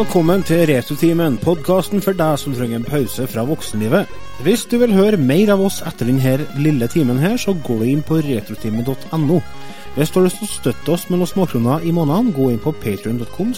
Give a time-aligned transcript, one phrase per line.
[0.00, 4.08] velkommen til Retrotimen, podkasten for deg som trenger en pause fra voksenlivet.
[4.40, 8.00] Hvis du vil høre mer av oss etter denne lille timen her, så gå inn
[8.06, 9.40] på retrotimen.no.
[9.98, 12.62] Hvis du har lyst til å støtte oss med noen småkroner i måneden, gå inn
[12.62, 13.52] på patrion.com.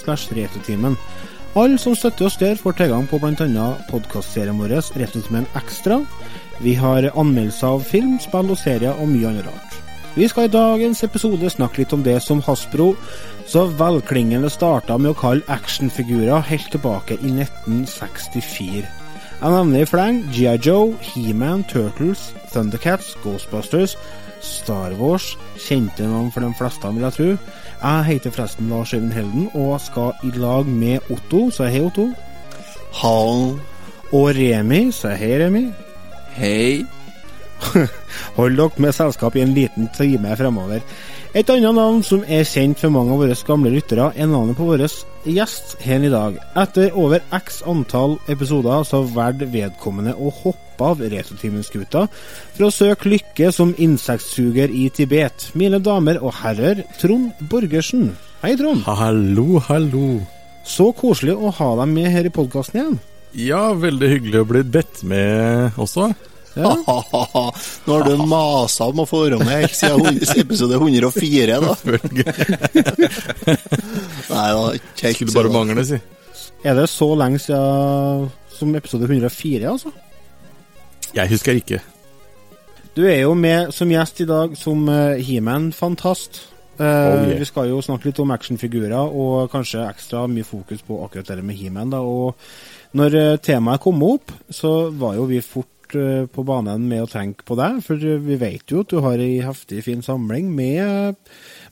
[1.63, 3.69] Alle som støtter oss der, får tilgang på bl.a.
[3.93, 6.01] podkastserien vår Retrotimen Ekstra.
[6.59, 9.92] Vi har anmeldelser av film, spill og serier og mye annet rart.
[10.15, 12.91] Vi skal i dagens episode snakke litt om det som Hasbro
[13.49, 18.85] så velklingende starta med å kalle actionfigurer helt tilbake i 1964.
[19.43, 20.59] Jeg nevner i fleng G.I.
[20.61, 23.97] Joe, He-Man, Turtles, Thundercats, Ghostbusters,
[24.45, 27.29] Star Wars, kjente navn for de fleste, vil jeg tro.
[27.83, 32.11] Jeg heter forresten Lars Øyvind Helden og skal i lag med Otto, så hei, Otto.
[33.01, 33.55] Hall.
[34.13, 35.71] Og Remi, så hei, Remi.
[36.37, 37.02] Hei.
[38.39, 40.83] Hold dere med selskap i en liten time fremover.
[41.33, 44.67] Et annet navn som er kjent for mange av våre gamle lyttere, er navnet på
[44.69, 44.83] vår
[45.25, 46.37] gjest her i dag.
[46.61, 53.15] Etter over x antall episoder så valgte vedkommende å hoppe av Retrotimen-skuta for å søke
[53.15, 55.49] lykke som insektsuger i Tibet.
[55.57, 58.11] Mine damer og herrer, Trond Borgersen.
[58.43, 58.85] Hei, Trond.
[58.85, 60.19] Hallo, hallo.
[60.69, 63.01] Så koselig å ha deg med her i podkasten igjen.
[63.33, 66.11] Ja, veldig hyggelig å bli bedt med også.
[66.55, 66.73] Ja.
[67.87, 71.77] Nå har du masa om å få være med helt siden episode 104, da.
[74.33, 76.01] Nei da, ikke Skulle bare mangle, si.
[76.63, 79.91] Er det så lenge siden som episode 104, altså?
[81.13, 81.81] Jeg husker ikke.
[82.97, 86.43] Du er jo med som gjest i dag som uh, He-Man-fantast.
[86.77, 87.39] Uh, oh, yeah.
[87.41, 91.45] Vi skal jo snakke litt om actionfigurer, og kanskje ekstra mye fokus på akkurat det
[91.45, 91.95] med He-Man.
[91.97, 92.37] Og
[92.99, 97.47] når uh, temaet kom opp, så var jo vi fort på banen med å tenke
[97.47, 101.19] på deg, for vi vet jo at du har ei heftig fin samling med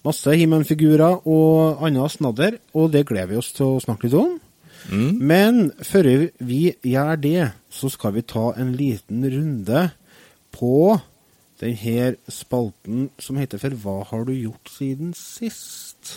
[0.06, 4.38] masse He-Man-figurer og annet snadder, og det gleder vi oss til å snakke litt om.
[4.90, 5.20] Mm.
[5.20, 6.08] Men før
[6.38, 9.88] vi gjør det, så skal vi ta en liten runde
[10.56, 10.98] på
[11.60, 16.16] denne spalten som heter For hva har du gjort siden sist?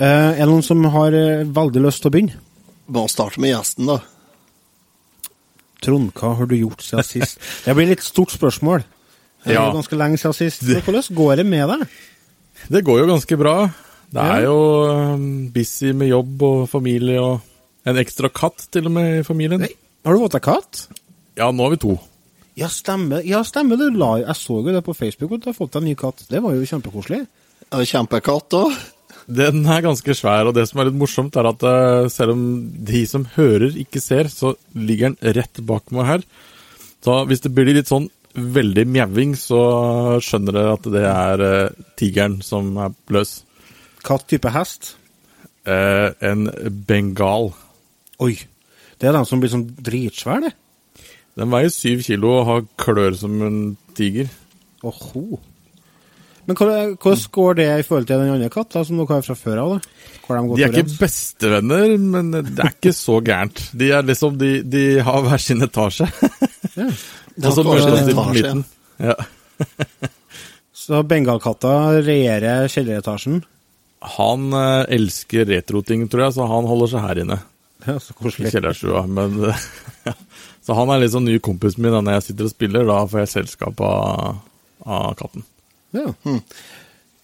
[0.00, 2.38] Uh, er det noen som har uh, veldig lyst til å begynne?
[2.90, 3.98] Må starte med gjesten, da.
[5.84, 7.40] Trond, hva har du gjort siden sist?
[7.64, 8.82] Det blir litt stort spørsmål.
[9.44, 9.68] Det er ja.
[9.72, 10.64] ganske lenge siden sist.
[10.64, 11.84] Hvordan går det med deg?
[12.72, 13.54] Det går jo ganske bra.
[14.10, 14.50] Det er ja.
[14.50, 14.56] jo
[15.14, 19.62] um, busy med jobb og familie og en ekstra katt til og med i familien.
[19.62, 19.72] Nei.
[20.04, 20.82] Har du fått deg katt?
[21.38, 21.96] Ja, nå har vi to.
[22.58, 23.22] Ja, stemmer.
[23.24, 23.80] Ja, stemmer.
[23.80, 25.96] Du la, jeg så jo det på Facebook at du har fått deg en ny
[25.96, 26.24] katt.
[26.28, 27.22] Det var jo kjempekoselig.
[27.70, 28.74] Kjempekatt òg.
[29.30, 32.46] Den er ganske svær, og det som er litt morsomt, er at uh, selv om
[32.90, 36.24] de som hører, ikke ser, så ligger den rett bak meg her.
[37.04, 39.60] Så hvis det blir litt sånn veldig mjauing, så
[40.22, 43.40] skjønner dere at det er uh, tigeren som er løs.
[44.02, 44.94] Hva type hest?
[45.68, 46.48] Eh, en
[46.88, 47.52] bengal.
[48.24, 48.34] Oi.
[49.00, 50.54] Det er den som blir sånn dritsvær, det?
[51.38, 53.60] Den veier syv kilo og har klør som en
[53.96, 54.28] tiger.
[54.84, 55.40] Oho.
[56.50, 59.58] Men hvordan går det i forhold til den andre katta som dere har fra før
[59.62, 59.74] av?
[59.78, 63.62] De, de er ikke bestevenner, men det er ikke så gærent.
[63.78, 66.08] De er liksom, de, de har hver sin etasje.
[66.80, 66.88] ja.
[66.90, 68.64] Og så møtes de på midten.
[68.98, 69.14] Ja.
[70.82, 73.44] så bengalkatta regjerer kjelleretasjen?
[74.16, 77.38] Han eh, elsker retroting, tror jeg, så han holder seg her inne.
[77.86, 78.50] Ja, så koselig.
[78.56, 79.06] Kjellerstua.
[79.06, 79.38] Men
[80.66, 82.90] Så han er liksom ny kompisen min når jeg sitter og spiller.
[82.90, 84.42] Da får jeg selskap av,
[84.82, 85.46] av katten.
[85.96, 86.06] Ja.
[86.24, 86.40] Mm.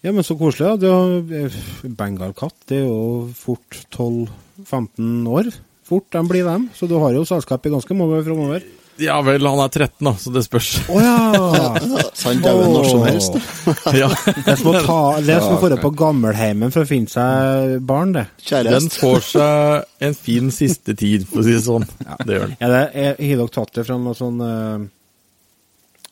[0.02, 0.80] ja, men så koselig.
[0.82, 0.94] da.
[1.40, 5.52] Eh, Bengalkatt det er jo fort 12-15 år.
[5.86, 6.68] Fort de blir dem.
[6.74, 8.66] Så du har jo selskap i ganske mange år framover.
[8.96, 10.70] Ja vel, han er 13, da, så det spørs.
[10.88, 12.06] Å oh, ja!
[12.16, 13.36] så er jo når som helst.
[14.00, 14.08] ja.
[14.08, 17.12] Det er som å ta, det er som å dra på gammelheimen for å finne
[17.12, 18.24] seg barn, det.
[18.40, 18.72] Kjærest.
[18.72, 21.84] Den får seg en fin siste tid, for å si det sånn.
[22.06, 22.18] Ja.
[22.22, 22.56] Det gjør den.
[22.62, 24.82] Ja, det Har dere tatt det fra noe sånn Uh,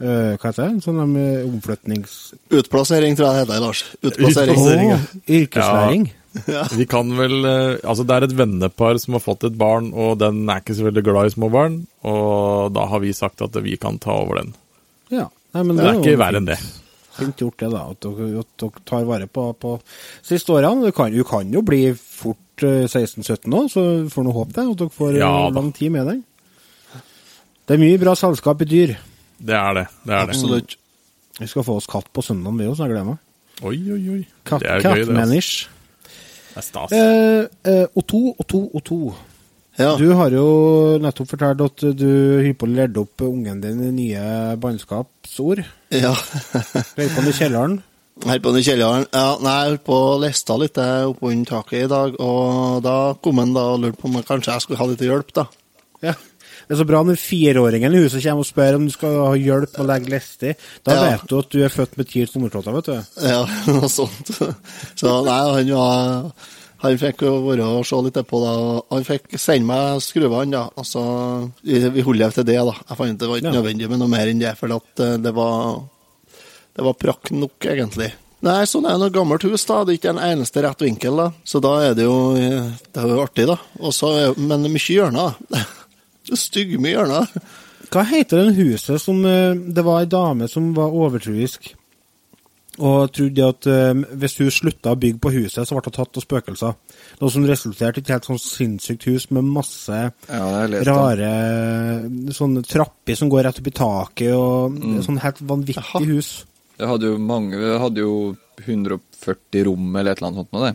[0.05, 0.83] hva heter det?
[0.85, 2.19] Sånn med omflytnings...
[2.53, 3.83] Utplassering, tror jeg det heter, Lars.
[4.03, 4.59] Utplassering.
[4.59, 5.09] Utplassering oh,
[5.39, 6.07] yrkeslæring.
[6.11, 6.65] Ja.
[6.81, 10.19] Vi kan vel uh, Altså, det er et vennepar som har fått et barn, og
[10.23, 13.55] den er ikke så veldig glad i små barn, og da har vi sagt at
[13.63, 14.55] vi kan ta over den.
[15.15, 15.29] Ja.
[15.55, 16.59] Nei, men det, det er, ikke verre enn det.
[17.15, 17.85] Fint gjort det, da.
[17.93, 19.77] At dere, at dere tar vare på, på
[20.27, 20.89] siste årene.
[20.89, 24.57] Du kan, du kan jo bli fort eh, 16-17 nå, så vi får nå håpe
[24.57, 24.65] det.
[24.73, 26.25] At dere får Ja, eh, lang tid med den.
[27.65, 28.97] Det er mye bra selskap i dyr.
[29.45, 29.85] Det er det.
[30.07, 30.37] det er det.
[30.37, 30.77] Absolutt.
[31.41, 33.23] Vi skal få oss katt på søndag, vi òg, så jeg gleder meg.
[33.63, 34.23] Oi, oi, oi.
[34.47, 35.15] Kat, det er gøy, det.
[35.19, 35.55] altså.
[36.55, 36.93] Det er stas.
[36.95, 38.99] Eh, eh, Otto, Otto, Otto.
[39.79, 39.97] Ja.
[39.99, 40.45] Du har jo
[41.03, 45.65] nettopp fortalt at du holder på å opp ungen din i nye bannskapsord.
[45.91, 46.15] ja.
[46.95, 47.81] Løy på i kjelleren.
[48.23, 49.09] Her på den i kjelleren.
[49.11, 52.97] Ja, nei, jeg holdt på å liste litt oppunder under taket i dag, og da
[53.19, 55.49] kom han da og lurte på om jeg kanskje jeg skulle ha litt hjelp, da.
[56.05, 56.15] Ja.
[56.69, 59.33] Det er så bra når fireåringen i huset kommer og spør om du skal ha
[59.37, 60.55] hjelp med å legge liste.
[60.85, 61.05] Da Ja.
[61.11, 63.27] vet du at du er født med tirs tommeltotter, vet du.
[63.29, 63.45] Ja,
[63.75, 64.31] noe sånt.
[64.97, 66.33] Så nei, han var
[66.85, 68.55] Han fikk være og se litt på det,
[68.93, 70.67] han fikk sende meg skruvann, da.
[70.77, 71.01] Altså,
[71.65, 72.75] vi, vi holder til det, da.
[72.91, 73.55] Jeg fant det var ikke Ja.
[73.57, 75.81] nødvendig med noe mer enn det, for eh, det var
[76.77, 78.11] Det var prakk nok, egentlig.
[78.45, 79.79] Nei, sånn er det noe gammelt hus, da.
[79.85, 81.31] Det er ikke en eneste rett vinkel, da.
[81.49, 83.57] Så da er det jo eh, Det er jo artig, da.
[83.81, 85.39] Også, men mye hjørner.
[85.49, 85.63] da.
[86.25, 87.31] Det stygge mye hjørner.
[87.93, 91.75] Hva heter det huset som eh, Det var ei dame som var overtroisk
[92.83, 96.19] og trodde at eh, hvis hun slutta å bygge på huset, så ble hun tatt
[96.19, 96.73] av spøkelser.
[97.21, 101.29] Noe som resulterte i et helt sånn sinnssykt hus med masse Ja, lest rare
[102.35, 106.03] sånne trapper som går rett opp i taket, og sånn helt vanvittig Aha.
[106.11, 106.33] hus.
[106.75, 108.17] Det hadde jo mange Det hadde jo
[108.65, 110.75] 140 rom eller et eller annet sånt nå, det.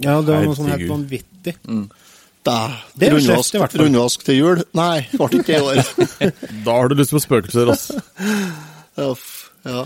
[0.00, 1.56] Ja, det var noe sånn helt vanvittig.
[1.60, 1.82] Da,
[2.44, 4.62] Det jo rundvask, rundvask til jul?
[4.76, 5.80] Nei, ble ikke det i år.
[6.66, 8.00] Da har du lyst på spøkelser, altså.
[9.10, 9.28] Uff,
[9.66, 9.84] ja.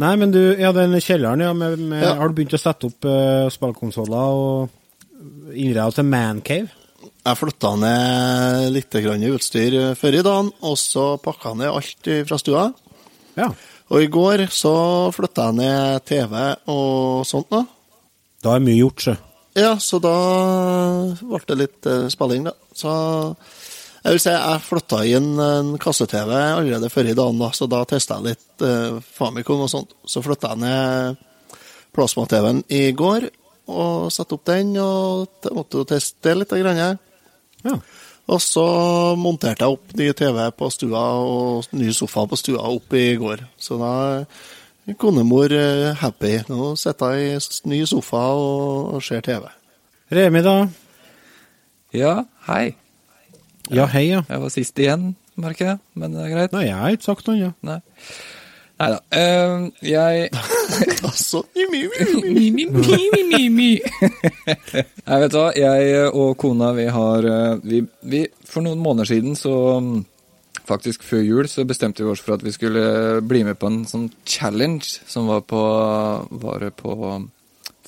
[0.00, 2.14] Nei, men du, ja, den kjelleren, ja, med, med, Ja.
[2.16, 6.72] har du begynt å sette opp uh, spillkonsoller og innreda til mancave?
[7.20, 12.08] Jeg flytta ned litt grann utstyr eh, før i dagen, og så pakka ned alt
[12.28, 12.62] fra stua.
[13.36, 13.50] Ja.
[13.92, 14.72] Og i går så
[15.12, 16.34] flytta jeg ned TV
[16.72, 17.64] og sånt Da
[18.40, 19.16] Da er mye gjort, så.
[19.58, 20.14] Ja, så da
[21.18, 22.54] ble det litt eh, spilling, da.
[22.76, 22.92] Så
[24.00, 27.82] jeg vil si jeg flytta inn en kasse-TV allerede før i dagen, da, så da
[27.88, 29.96] testa jeg litt eh, Famicom og sånt.
[30.06, 31.58] Så flytta jeg ned
[31.96, 33.26] plasma-TV-en i går
[33.70, 36.54] og satte opp den, og måtte jo teste litt.
[36.62, 36.98] Grann.
[37.66, 37.76] Ja.
[38.30, 38.64] Og så
[39.18, 43.42] monterte jeg opp ny TV på stua og ny sofa på stua opp i går.
[43.58, 43.92] Så da
[44.98, 46.40] konemor eh, happy.
[46.50, 49.46] Nå sitter jeg i ny sofa og, ser TV.
[50.10, 50.56] Remi, da?
[51.94, 52.14] Ja,
[52.48, 52.74] hei.
[53.70, 54.24] Ja, hei, ja.
[54.28, 55.78] Jeg var sist igjen, merker jeg.
[55.94, 56.52] Men det er greit.
[56.56, 57.52] Nei, jeg har ikke sagt noe, ja.
[57.66, 57.80] Nei.
[58.80, 59.00] Neida.
[59.12, 60.30] Uh, jeg
[61.08, 61.80] Altså, mi, mi,
[62.22, 62.50] mi, mi.
[62.50, 63.70] Mi, mi, mi, mi, mi, mi.
[65.06, 65.50] Nei, vet du hva.
[65.56, 69.52] Jeg og kona, vi har eh, vi, vi, For noen måneder siden, så
[70.70, 73.82] Faktisk før jul, så bestemte vi oss for at vi skulle bli med på en
[73.88, 75.62] sånn challenge som var på,
[76.30, 76.98] var på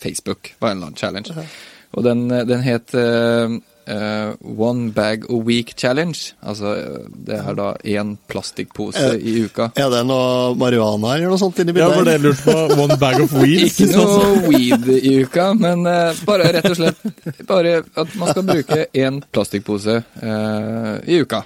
[0.02, 0.56] Facebook.
[0.58, 1.44] Var en eller annen challenge.
[1.92, 3.52] Og den, den het uh,
[3.86, 6.32] uh, One Bag a Week Challenge.
[6.42, 9.68] Altså, eh, det er da én plastikkpose i uka.
[9.76, 12.82] Er det noe marihuana eller noe sånt inni Ja, for det jeg lurte på?
[12.82, 13.68] One bag of weed.
[13.68, 15.84] Ikke noe weed i uka, men
[16.26, 21.44] bare rett og slett bare at man skal bruke én plastikkpose eh, i uka.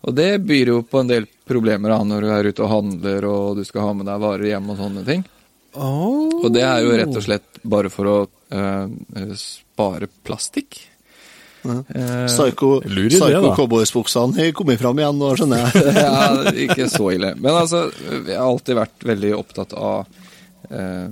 [0.00, 3.26] Og det byr jo på en del problemer da, når du er ute og handler
[3.28, 5.24] og du skal ha med deg varer hjem og sånne ting.
[5.74, 6.40] Oh.
[6.40, 10.80] Og det er jo rett og slett bare for å uh, spare plastikk.
[11.62, 15.92] Eh, Psycho, Lur idé, psycho cowboysbuksene har kommet fram igjen nå, skjønner jeg.
[16.00, 17.34] ja, ikke så ille.
[17.36, 20.08] Men altså, jeg har alltid vært veldig opptatt av
[20.72, 21.10] eh,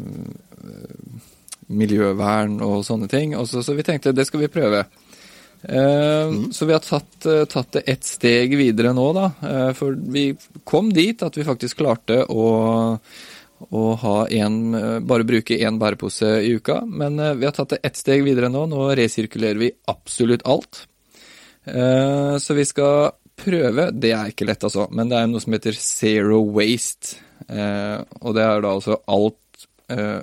[1.69, 3.37] miljøvern og sånne ting.
[3.37, 4.87] Også, så, så vi tenkte det skal vi prøve.
[5.63, 9.33] Eh, Så vi har tatt, eh, tatt det ett steg videre nå, da.
[9.43, 12.99] Eh, for vi kom dit at vi faktisk klarte å,
[13.71, 14.61] å ha en,
[15.07, 16.83] bare bruke én bærepose i uka.
[16.87, 18.67] Men vi har tatt det ett steg videre nå.
[18.71, 20.87] Nå resirkulerer vi absolutt alt.
[21.69, 25.77] Så vi skal prøve, det er ikke lett altså, men det er noe som heter
[25.77, 27.19] zero waste.
[28.25, 29.67] Og det er da altså alt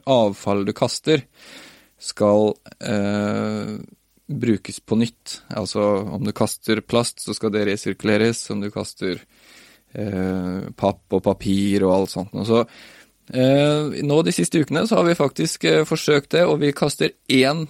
[0.09, 1.21] avfall du kaster
[2.01, 2.55] skal
[4.27, 5.41] brukes på nytt.
[5.53, 5.83] Altså
[6.15, 8.43] om du kaster plast, så skal det resirkuleres.
[8.51, 9.21] Om du kaster
[9.93, 12.33] eh, papp og papir og alt sånt.
[12.33, 12.63] Og så
[13.33, 17.13] eh, nå de siste ukene så har vi faktisk eh, forsøkt det, og vi kaster
[17.31, 17.65] én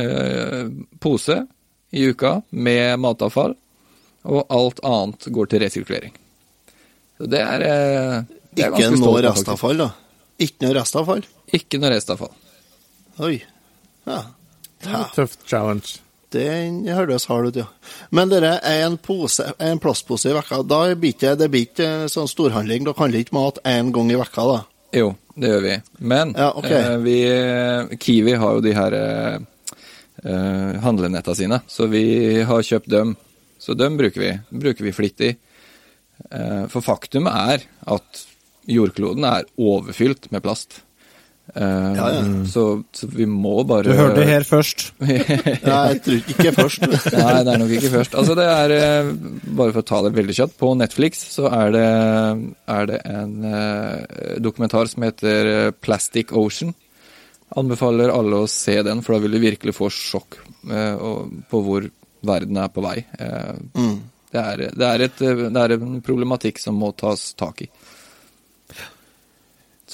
[0.00, 0.64] eh,
[1.02, 1.42] pose
[1.96, 3.54] i uka med matavfall,
[4.26, 6.16] og alt annet går til resirkulering.
[7.16, 8.16] Så det er, eh,
[8.56, 9.92] det er Ikke noe restavfall, da.
[10.42, 11.22] Ikke noe restavfall.
[11.56, 12.34] Ikke noe restavfall.
[13.24, 13.38] Oi.
[14.06, 14.18] Ja.
[14.90, 15.04] Ja.
[15.14, 15.98] Tøff challenge.
[16.34, 17.66] Den høres hard ut, ja.
[18.10, 20.58] Men dere er en, pose, en plastpose i vekka.
[20.66, 22.84] Da blir det, det blir ikke sånn storhandling.
[22.84, 24.58] Dere handler ikke mat én gang i vekka, da.
[24.96, 25.76] Jo, det gjør vi.
[26.12, 26.80] Men Ja, okay.
[26.82, 27.16] eh, vi,
[28.02, 29.38] Kiwi har jo de her eh,
[30.24, 32.04] eh, handlenetta sine, så vi
[32.48, 33.14] har kjøpt dem.
[33.62, 34.32] Så dem bruker vi.
[34.50, 35.36] Bruker vi flittig.
[36.30, 38.26] Eh, for faktum er at
[38.66, 40.80] jordkloden er overfylt med plast.
[41.54, 42.22] Eh, Ja, ja.
[42.46, 44.88] Så, så vi må bare Du hørte det her først.
[45.00, 46.86] Nei, jeg tror ikke først.
[47.14, 48.16] Nei, det er nok ikke først.
[48.18, 49.12] Altså, det er eh,
[49.46, 50.56] Bare for å ta det veldig kjapt.
[50.60, 51.86] På Netflix så er det,
[52.76, 56.74] er det en uh, dokumentar som heter Plastic Ocean.
[57.56, 60.40] Anbefaler alle å se den, for da vil du virkelig få sjokk
[60.72, 61.86] uh, på hvor
[62.26, 62.96] verden er på vei.
[63.76, 63.98] Mm.
[64.32, 67.68] det, er, det, er et, det er en problematikk som må tas tak i.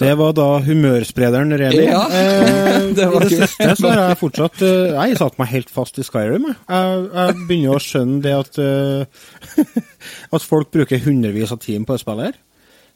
[0.03, 1.85] Det var da humørsprederen Remi.
[1.87, 5.53] Ja, eh, det var I det siste så har jeg fortsatt eh, Jeg satt meg
[5.53, 6.49] helt fast i Skyrim.
[6.51, 9.69] Jeg, jeg, begynner å skjønne det at eh,
[10.35, 12.41] At folk bruker hundrevis av timer på det spillet her.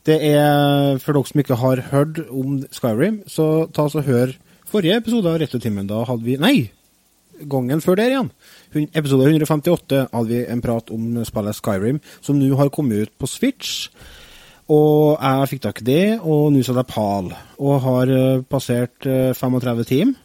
[0.07, 4.35] Det er, For dere som ikke har hørt om Skyrim, så ta og hør
[4.71, 5.89] forrige episode av Retrotimen.
[5.91, 6.57] Da hadde vi Nei!
[7.37, 8.31] Gangen før der igjen.
[8.97, 13.29] Episode 158 hadde vi en prat om spillet Skyrim, som nå har kommet ut på
[13.29, 13.91] Switch.
[14.73, 17.29] Og jeg fikk tak i det, og nå satt det pal.
[17.63, 20.17] Og har eh, passert eh, 35 timer.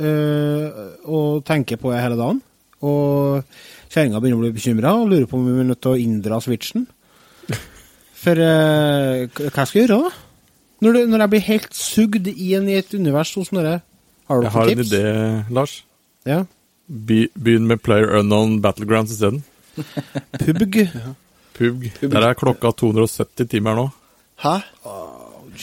[0.00, 2.40] eh, og tenker på det hele dagen.
[2.82, 3.44] Og
[3.92, 6.40] kjerringa begynner å bli bekymra og lurer på om vi er nødt til å inndra
[6.42, 6.86] switchen.
[8.22, 10.10] For eh, hva skal jeg gjøre da?
[10.82, 13.76] Når, du, når jeg blir helt sugd inn i et univers hos dere.
[14.30, 14.90] Har du noen tips?
[14.90, 15.76] Jeg har en idé, Lars.
[16.26, 16.40] Ja.
[16.88, 19.44] Be, begynn med Player Unknown Battlegrounds isteden.
[20.42, 20.80] Pubg.
[21.56, 21.84] PUBG.
[22.12, 23.86] Der er klokka 270 timer nå.
[24.42, 24.54] Hæ?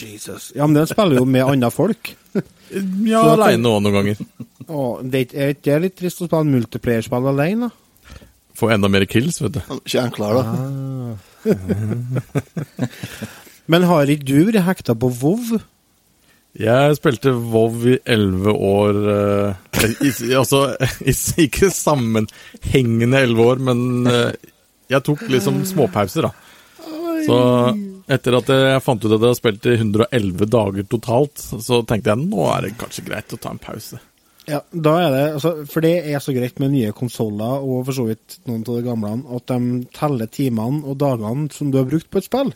[0.00, 0.52] Jesus.
[0.54, 2.12] Ja, men den spiller jo med andre folk.
[3.02, 4.18] Ja, aleine òg noen ganger.
[4.70, 7.66] Å, det er ikke- litt trist å spille multiplayerspill alene?
[8.54, 9.60] Få enda mer kills, vet du.
[9.80, 10.54] Ikke enklere, da.
[13.70, 15.58] Men har ikke du vært hekta på WoW?
[16.60, 19.50] Jeg spilte WoW i elleve år eh,
[20.06, 20.58] i, Altså
[21.10, 21.12] i,
[21.44, 23.78] ikke sammenhengende elleve år, men
[24.10, 24.32] eh,
[24.90, 26.34] jeg tok liksom småpauser, da.
[27.26, 27.38] Så
[28.10, 32.14] etter at jeg fant ut at jeg hadde spilt i 111 dager totalt, så tenkte
[32.14, 34.00] jeg nå er det kanskje greit å ta en pause.
[34.48, 37.94] Ja, da er det, altså, For det er så greit med nye konsoller og for
[37.94, 41.86] så vidt noen av de gamle, at de teller timene og dagene som du har
[41.86, 42.50] brukt på et spill.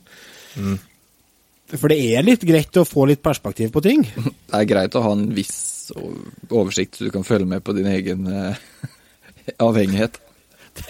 [1.75, 4.05] For det er litt greit å få litt perspektiv på ting.
[4.51, 5.55] Det er greit å ha en viss
[5.95, 8.61] oversikt, så du kan følge med på din egen eh,
[9.67, 10.21] avhengighet.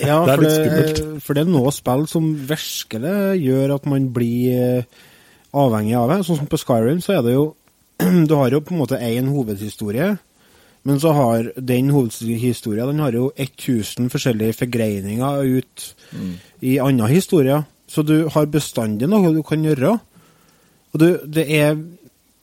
[0.01, 1.23] Ja, Det er litt det, skummelt.
[1.23, 5.03] for det er noe spill som virkelig gjør at man blir eh,
[5.55, 6.21] avhengig av det.
[6.27, 7.45] Sånn som på Skyrim, så er det jo
[8.29, 10.17] Du har jo på en måte én hovedhistorie,
[10.85, 15.95] men så har den hovedhistorien den har jo 1000 forskjellige forgreininger ut
[16.61, 17.63] i andre historier.
[17.89, 19.95] Så du har bestandig noe du kan gjøre.
[20.93, 21.79] Og du, det er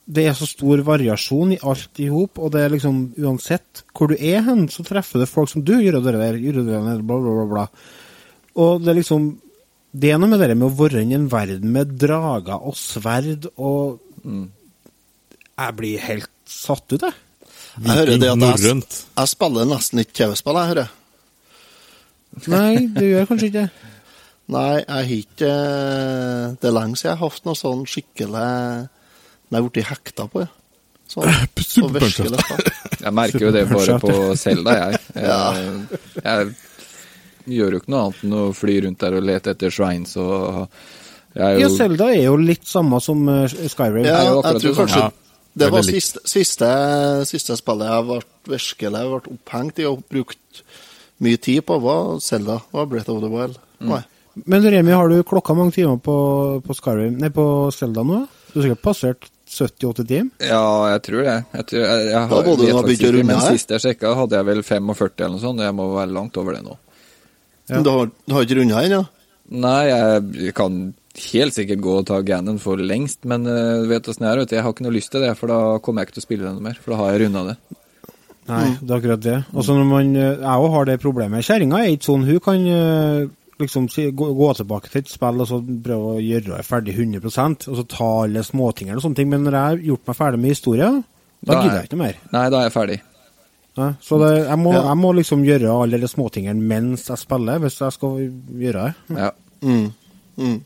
[0.04, 4.10] det er så stor variasjon i alt i hop, og det er liksom uansett hvor
[4.10, 7.04] du er hen, så treffer det folk som du gjør det der, gjør det der,
[7.06, 7.66] bla, bla, bla, bla.
[8.62, 9.32] Og det er liksom
[9.92, 13.50] Det er noe med det med å være i en verden med drager og sverd
[13.60, 17.12] og Jeg blir helt satt ut, jeg.
[17.76, 18.82] Jeg hører det at jeg,
[19.16, 20.90] jeg spiller nesten ikke TV-spill, jeg hører.
[22.52, 23.90] Nei, du gjør kanskje ikke det.
[24.52, 28.48] Nei, jeg har ikke eh, Det er lenge siden jeg har hatt noe sånn skikkelig
[29.52, 30.50] Jeg har blitt hekta på jeg.
[31.12, 32.18] Sånn, så Superpunch.
[32.24, 32.72] virkelig.
[33.02, 34.98] Jeg merker jo det bare på Selda, jeg.
[35.26, 35.72] jeg.
[36.22, 40.14] Jeg gjør jo ikke noe annet enn å fly rundt der og lete etter shrines
[40.22, 40.62] og
[41.32, 44.04] jeg er Ja, Selda er jo litt samme som eh, Skyrim.
[44.06, 45.10] Ja, er jeg tror kanskje Ja,
[45.62, 46.70] Det var siste, siste,
[47.28, 48.20] siste spillet jeg ble
[48.54, 50.62] virkelig ble opphengt i og brukt
[51.22, 52.60] mye tid på, var Zelda.
[52.74, 53.58] var Breath of the Wild.
[53.80, 53.98] Mm.
[54.48, 56.16] Men Remi, har du klokka mange timer på,
[56.64, 57.44] på Skyrim Nei, på
[57.74, 58.22] Selda nå?
[58.52, 60.30] Du har sikkert passert 70-80 timer?
[60.48, 60.62] Ja,
[60.94, 61.36] jeg tror det.
[61.58, 63.56] Jeg, tror, jeg, jeg Da har, må du ha begynt å runde her.
[63.58, 65.60] sist jeg sjekka, hadde jeg vel 45 eller noe sånt.
[65.60, 66.78] og Jeg må være langt over det nå.
[67.68, 67.76] Ja.
[67.76, 69.02] Men Du har, du har ikke runda ennå?
[69.52, 70.80] Nei, jeg kan
[71.32, 74.48] helt sikkert gå og ta Gannon for lengst, men uh, vet åssen det er, vet
[74.52, 74.56] du.
[74.56, 76.46] Jeg har ikke noe lyst til det, for da kommer jeg ikke til å spille
[76.46, 76.78] det noe mer.
[76.80, 77.56] For da har jeg runda det.
[78.48, 79.36] Nei, det er akkurat det.
[79.52, 81.44] Altså når man, eh, Jeg òg har det problemet.
[81.46, 82.24] Kjerringa er ikke sånn.
[82.26, 83.28] Hun kan eh,
[83.62, 86.96] liksom si, gå, gå tilbake til et spill og så prøve å gjøre det ferdig
[86.98, 89.30] 100% og så ta alle småtingene og sånne ting.
[89.32, 91.00] Men når jeg har gjort meg ferdig med historien,
[91.42, 92.20] da Da er- gidder jeg ikke mer.
[92.32, 93.00] Nei, da er jeg ferdig.
[93.78, 94.82] Ja, så det, jeg, må, Ja.
[94.90, 98.18] jeg må liksom gjøre alle de småtingene mens jeg spiller, hvis jeg skal
[98.52, 99.16] gjøre det.
[99.16, 99.30] Ja.
[99.62, 99.92] Mm.
[100.36, 100.58] Mm.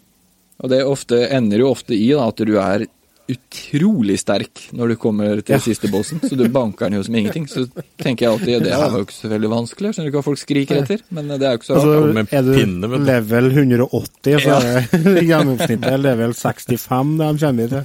[0.64, 2.86] Og det ofte, ender jo ofte i da, at du er
[3.32, 5.60] utrolig sterk når du kommer til Ja.
[5.62, 7.46] siste bossen, så du banker den jo som ingenting.
[7.50, 7.64] Så
[7.98, 10.26] tenker jeg alltid det her var jo ikke så veldig vanskelig, jeg skjønner ikke hva
[10.28, 11.74] folk skriker etter, men det er jo ikke så.
[11.80, 12.32] Altså, rart.
[12.32, 17.84] er du pinne, level 180, så er det gjennomsnittet er level 65 de kommer til.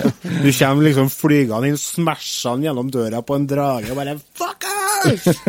[0.00, 5.40] Du kommer liksom flygende inn, smasher gjennom døra på en drage og bare Fuckers!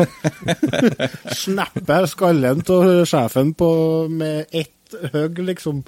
[1.42, 3.68] Snapper skallen av sjefen på,
[4.10, 5.82] med ett hugg, liksom.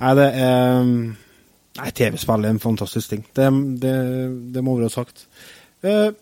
[0.00, 0.88] Nei, det er
[1.74, 3.24] Nei, TV-spill er en fantastisk ting.
[3.34, 3.48] Det,
[3.82, 3.94] det,
[4.54, 5.26] det må være sagt.
[5.82, 6.12] Eh,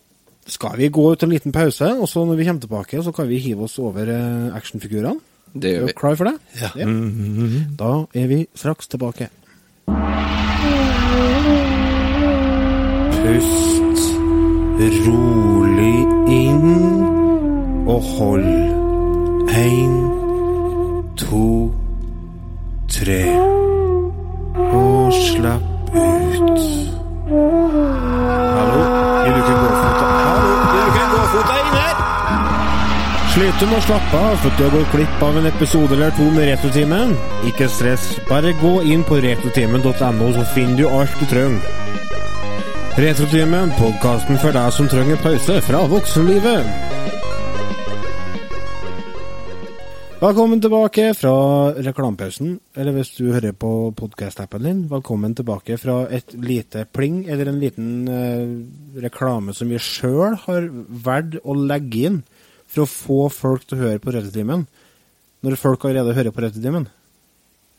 [0.49, 3.29] skal vi gå ut en liten pause, og så når vi kommer tilbake, så kan
[3.29, 5.19] vi hive oss over eh, actionfigurene?
[5.53, 5.93] Det Er gjør vi.
[5.99, 6.35] Cry for det?
[6.57, 6.71] Ja.
[7.77, 9.29] Da er vi straks tilbake.
[13.13, 13.83] Pust
[15.05, 15.99] rolig
[16.33, 18.49] inn og hold.
[19.53, 19.93] Én,
[21.17, 21.71] to,
[22.89, 23.21] tre.
[24.53, 25.61] Og slapp
[25.93, 26.59] ut.
[28.57, 28.81] Hallo?
[29.23, 30.09] Vil du ikke gå fota?
[30.27, 30.51] Hallo?
[30.73, 32.03] Vil du ikke gå fota inn her?
[33.33, 36.29] Sliter med å slappe av for du har gått glipp av en episode eller to
[36.35, 37.15] med Retrotimen?
[37.49, 41.81] Ikke stress, bare gå inn på retrotimen.no, så finner du alt du trenger.
[43.01, 46.92] Retrotimen, podkasten for deg som trenger pause fra voksenlivet.
[50.23, 51.31] Velkommen tilbake fra
[51.83, 57.49] reklamepausen, eller hvis du hører på podkast-appen din, velkommen tilbake fra et lite pling, eller
[57.51, 58.53] en liten eh,
[59.03, 60.69] reklame som vi sjøl har
[61.09, 62.21] valgt å legge inn
[62.71, 64.63] for å få folk til å høre på Retrotimen,
[65.43, 66.87] når folk allerede hører på Retrotimen.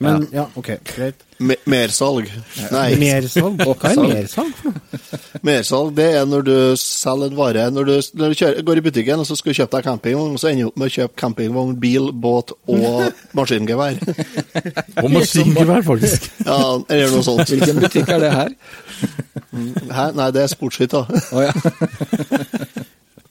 [0.02, 1.20] Men ja, OK, greit.
[1.38, 2.26] Me mersalg.
[2.72, 3.60] Nei, Mersalg?
[3.62, 5.20] Hva er mersalg for noe?
[5.48, 7.66] mersalg det er når du selger en vare.
[7.74, 10.38] Når du, når du kjører, går i butikken og så skal du kjøpe deg campingvogn,
[10.40, 13.06] så ender du opp med å kjøpe campingvogn, bil, båt og
[13.38, 13.98] maskingevær.
[15.04, 16.30] Og maskingevær, faktisk.
[16.48, 16.58] Ja,
[16.90, 17.48] eller noe sånt.
[17.48, 18.50] Hvilken butikk er det her?
[19.94, 20.10] Hæ?
[20.18, 20.94] Nei, det er sportsskitt,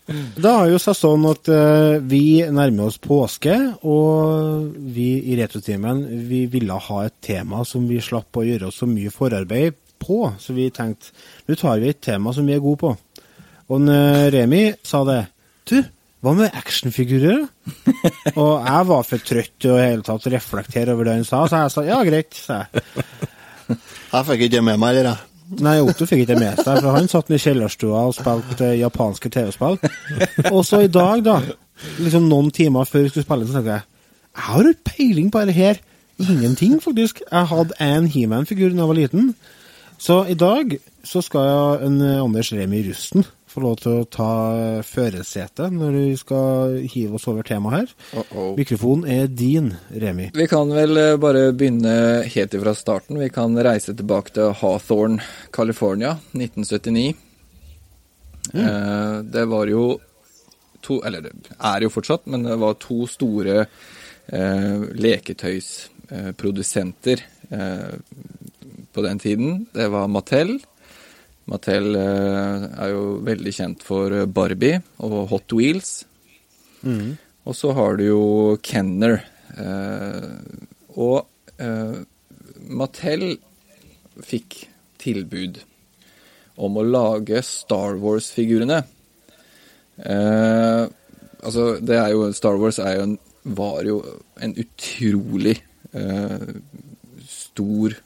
[0.06, 0.52] da.
[0.60, 3.56] Har jo seg sånn at uh, vi nærmer oss påske,
[3.88, 8.82] og vi i Retrotimen vi ville ha et tema som vi slapp å gjøre oss
[8.84, 10.20] så mye forarbeid på.
[10.40, 11.14] Så vi tenkte
[11.48, 12.94] nå tar vi et tema som vi er gode på.
[13.72, 15.22] Og en, eh, Remi sa det.
[15.70, 15.78] Du,
[16.24, 17.46] hva med actionfigurer?
[17.46, 17.94] da?»
[18.42, 21.64] og jeg var for trøtt til å hele tatt reflektere over det han sa, så
[21.64, 22.36] jeg sa ja, greit.
[22.36, 23.08] sa jeg.
[24.14, 25.33] Jeg fikk ikke det med meg, eller jeg.
[25.64, 29.32] Nei, Otto fikk ikke med seg, for han satt i kjellerstua og spilte eh, japanske
[29.34, 29.80] TV-spill.
[30.52, 31.40] Og så i dag, da,
[32.00, 33.90] liksom noen timer før vi skulle spille, så tenkte jeg
[34.34, 35.78] jeg har jo peiling på det her.
[36.18, 37.20] Ingenting, faktisk.
[37.32, 39.28] Jeg hadde en He-Man-figur da jeg var liten.
[40.02, 40.74] Så i dag
[41.06, 45.92] så skal jeg en Anders Remi Rusten få lov til å ta eh, førersetet når
[45.98, 47.88] vi skal hive oss over temaet her.
[48.22, 48.52] Uh-oh.
[48.58, 50.32] Mikrofonen er din, Remi.
[50.36, 53.22] Vi kan vel eh, bare begynne helt ifra starten.
[53.22, 55.20] Vi kan reise tilbake til Hawthorne,
[55.56, 57.16] California, 1979.
[58.54, 60.00] Eh, det var jo
[60.84, 61.32] to Eller det
[61.64, 67.18] er jo fortsatt, men det var to store eh, leketøysprodusenter
[67.50, 67.94] eh,
[68.94, 69.68] på den tiden.
[69.72, 70.60] Det var Mattel.
[71.52, 75.92] Mattel eh, er jo veldig kjent for eh, Barbie og Hot Wheels.
[77.44, 78.24] Og så har du jo
[78.64, 79.20] Kenner.
[79.60, 80.30] Eh,
[80.96, 81.26] og
[81.60, 82.00] eh,
[82.72, 83.36] Mattel
[84.24, 84.62] fikk
[85.04, 85.60] tilbud
[86.64, 88.80] om å lage Star Wars-figurene.
[89.98, 90.84] Eh,
[91.44, 94.00] altså, det er jo Star Wars er jo en, var jo
[94.40, 95.58] en utrolig
[95.92, 96.50] eh,
[97.28, 98.00] stor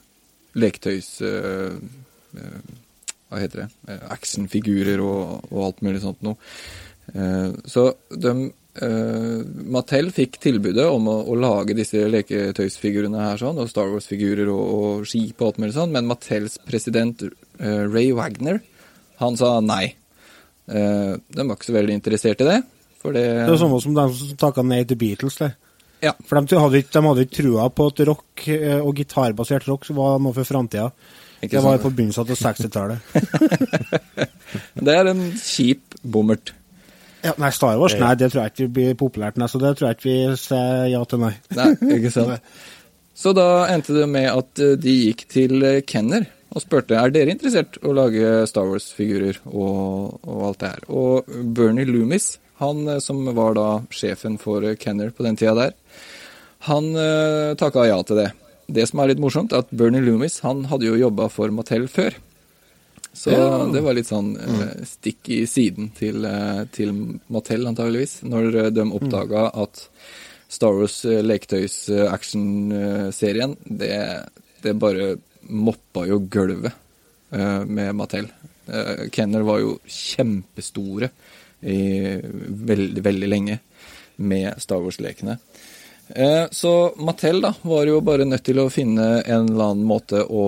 [0.58, 1.14] leketøys...
[1.22, 1.78] Eh,
[3.28, 3.68] hva heter det?
[3.88, 6.38] Eh, Actionfigurer og, og alt mulig sånt noe.
[7.12, 8.32] Eh, så de
[8.84, 9.42] eh,
[9.74, 14.64] Mattel fikk tilbudet om å, å lage disse leketøysfigurene her sånn, og Star Wars-figurer og,
[14.78, 17.26] og skip og alt mulig sånn, men Mattels president
[17.58, 18.60] Ray Wagner,
[19.18, 19.96] han sa nei.
[20.68, 22.58] De var ikke så veldig interessert i det,
[23.02, 25.40] for det Det er samme som de som takka nei til Beatles.
[25.40, 25.48] det.
[26.04, 26.12] Ja.
[26.28, 28.44] For de hadde ikke, de hadde ikke trua på at rock
[28.84, 30.92] og gitarbasert rock var noe for framtida.
[31.40, 32.98] Det var jo på begynnelsen av 60-tallet.
[34.86, 36.54] Det er en kjip bommert.
[37.22, 39.38] Ja, nei, Star Wars nei, det tror jeg ikke blir populært.
[39.40, 41.32] Nei, så det tror jeg ikke vi sier ja til nei.
[41.58, 42.50] Nei, ikke sant?
[43.18, 47.10] Så da endte det med at eh, de gikk til eh, Kenner og spurte er
[47.12, 50.84] dere interessert å lage Star Wars-figurer og, og alt det her.
[50.86, 55.56] Og Bernie Loomis, han eh, som var da sjefen for eh, Kenner på den tida
[55.58, 55.74] der,
[56.66, 58.30] han uh, takka ja til det.
[58.68, 61.88] Det som er litt morsomt, er at Bernie Loomis han hadde jo jobba for Mattel
[61.88, 62.12] før.
[63.18, 63.32] Så
[63.72, 66.92] det var litt sånn eh, stikk i siden til, eh, til
[67.32, 69.74] Mattel, antageligvis, når eh, de oppdaga at
[70.48, 73.96] Star Wars leketøys-action-serien, det,
[74.64, 75.16] det bare
[75.48, 76.72] moppa jo gulvet
[77.68, 78.26] med Mattel.
[79.12, 81.10] Kenner var jo kjempestore
[81.68, 82.16] i
[82.70, 83.60] veldig, veldig lenge
[84.24, 85.36] med Star Wars-lekene.
[86.08, 90.22] Eh, Så Mattel da, var jo bare nødt til å finne en eller annen måte
[90.24, 90.46] å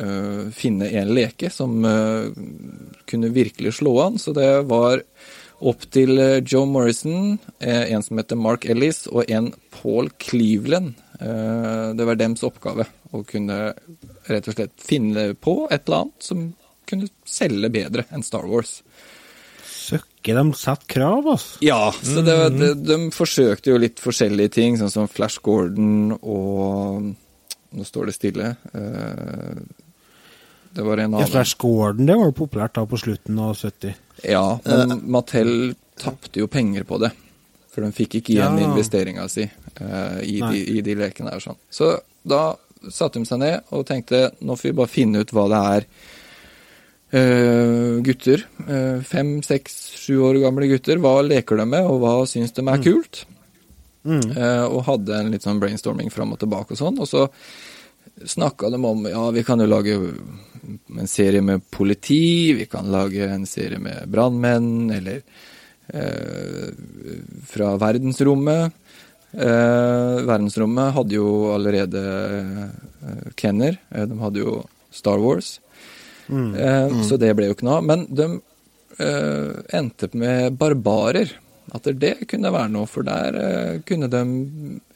[0.00, 2.30] uh, finne en leke som uh,
[3.08, 4.18] kunne virkelig slå an.
[4.18, 5.02] Så det var
[5.58, 10.94] opp til Joe Morrison, en som heter Mark Ellis, og en Paul Cleveland.
[11.18, 13.72] Uh, det var dems oppgave å kunne
[14.28, 16.46] rett og slett finne på et eller annet som
[16.88, 18.78] kunne selge bedre enn Star Wars.
[19.88, 21.58] Søkke, de setter krav, altså.
[21.64, 27.14] Ja, så det, de, de forsøkte jo litt forskjellige ting, sånn som Flash Gordon og
[27.68, 28.46] Nå står det stille.
[28.72, 29.58] Eh,
[30.72, 33.94] Det var en Ja, Flash Gordon, det var jo populært da på slutten av 70.
[34.24, 37.10] Ja, men Mattel tapte jo penger på det.
[37.72, 38.68] For de fikk ikke igjen Ja.
[38.70, 39.44] investeringa si
[39.80, 41.40] uh, i, de, i de lekene der.
[41.44, 41.58] Sånn.
[41.70, 41.92] Så
[42.24, 42.56] da
[42.90, 45.86] satte de seg ned og tenkte nå får vi bare finne ut hva det er
[47.10, 52.14] eh, gutter, uh, fem, seks, sju år gamle gutter, hva leker de med, og hva
[52.28, 53.24] syns de er kult?
[54.08, 57.00] Eh, og hadde en litt sånn brainstorming fram og tilbake og sånn.
[57.02, 57.26] Og så
[58.24, 63.28] snakka de om ja, vi kan jo lage en serie med politi, vi kan lage
[63.28, 65.22] en serie med brannmenn, eller
[67.48, 68.74] fra verdensrommet.
[69.32, 72.02] Verdensrommet hadde jo allerede
[73.40, 74.58] Kenner, de hadde jo
[74.92, 75.54] Star Wars.
[76.28, 77.84] Eh, Så det ble jo ikke noe av.
[77.88, 78.28] Men de
[78.98, 81.30] eh, endte med barbarer.
[81.76, 84.22] At det kunne være noe, for der eh, kunne de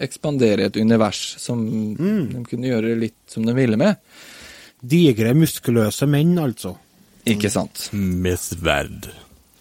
[0.00, 1.60] ekspandere et univers som
[1.98, 4.00] de kunne gjøre litt som de ville med.
[4.80, 6.72] Digre, muskuløse menn, altså.
[7.28, 7.90] Ikke sant?
[7.92, 9.10] Med sverd.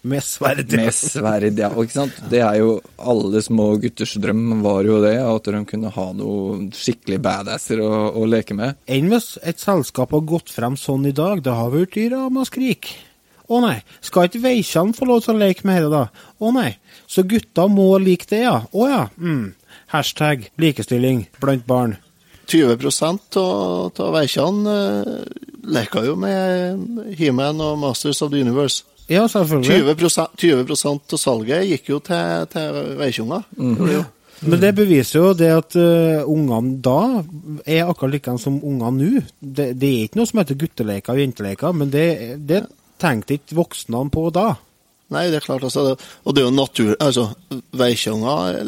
[0.02, 0.66] Med sverd.
[0.74, 1.68] Med sverd, ja.
[1.76, 2.16] Og ikke sant?
[2.30, 6.58] Det er jo alle små gutters drøm var jo det, at de kunne ha noe
[6.74, 8.80] skikkelig badasser å, å leke med.
[8.90, 12.90] Enn hvis et selskap har gått frem sånn i dag, det har vært i ramaskrik.
[13.52, 16.30] Å nei, skal ikke veikjene få lov til å leke med dette, da?
[16.42, 16.70] Å nei,
[17.10, 18.62] så gutta må like det, ja?
[18.72, 19.02] Å ja.
[19.18, 19.52] Mm.
[19.92, 21.98] Hashtag likestilling blant barn.
[22.50, 28.82] 20% av veikene uh, leker jo med He-Man og Masters of the Universe.
[29.10, 29.96] Ja, selvfølgelig.
[30.38, 33.46] 20, 20% av salget gikk jo til, til veikjunger.
[33.58, 33.78] Mm.
[33.90, 34.02] jo.
[34.42, 37.22] Men det beviser jo det at uh, ungene da
[37.62, 39.22] er akkurat like som ungene nå.
[39.38, 42.06] Det, det er ikke noe som heter gutteleker og jenteleker, men det,
[42.42, 42.64] det
[43.02, 44.48] tenkte ikke voksne på da.
[45.12, 45.66] Nei, det er klart.
[45.68, 46.94] Altså, og det er jo natur...
[46.96, 47.28] Altså,
[47.76, 48.62] veikjunger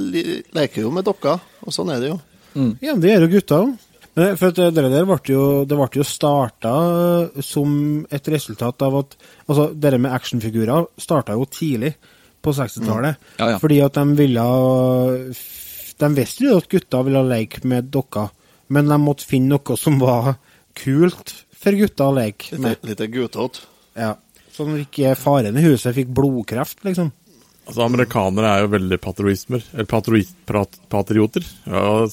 [0.54, 2.20] leker jo med dokker, og sånn er det jo.
[2.54, 3.74] Ja, men det gjør jo gutter òg.
[4.14, 6.74] For at det der ble jo, det ble jo starta
[7.42, 9.16] som et resultat av at
[9.48, 11.94] Altså, det med actionfigurer starta jo tidlig
[12.44, 13.18] på 60-tallet.
[13.40, 13.58] Ja, ja.
[13.58, 14.44] Fordi at de ville
[15.98, 18.30] De visste jo at gutta ville leke med dokker,
[18.74, 20.36] men de måtte finne noe som var
[20.74, 22.80] kult for gutta å leke med.
[22.82, 23.66] Litt, litt guttete.
[23.98, 24.14] Ja.
[24.54, 27.10] Sånn at ikke faren i huset fikk blodkreft, liksom.
[27.64, 29.62] Altså, amerikanere er jo veldig patriotismer.
[29.72, 31.44] Eller patroi- prat- patrioter.
[31.64, 32.06] Ja,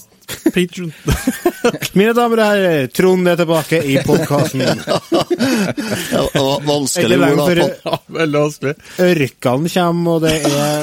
[0.56, 0.94] patron.
[2.00, 4.62] Mine damer og herrer, Trond er tilbake i podkasten.
[4.62, 6.24] Ja,
[6.64, 7.68] vanskelig da.
[7.84, 8.74] ja, veldig vanskelig.
[9.10, 10.82] Ørkene kommer, og det er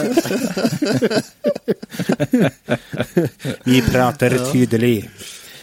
[3.65, 4.95] Vi prater tydelig.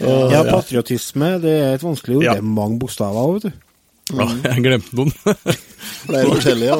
[0.01, 2.25] Ja, patriotisme det er et vanskelig ord.
[2.25, 2.33] Ja.
[2.35, 3.51] Det er mange bokstaver, vet du.
[4.15, 5.13] Ja, jeg glemte noen.
[6.05, 6.75] Flere forskjellige.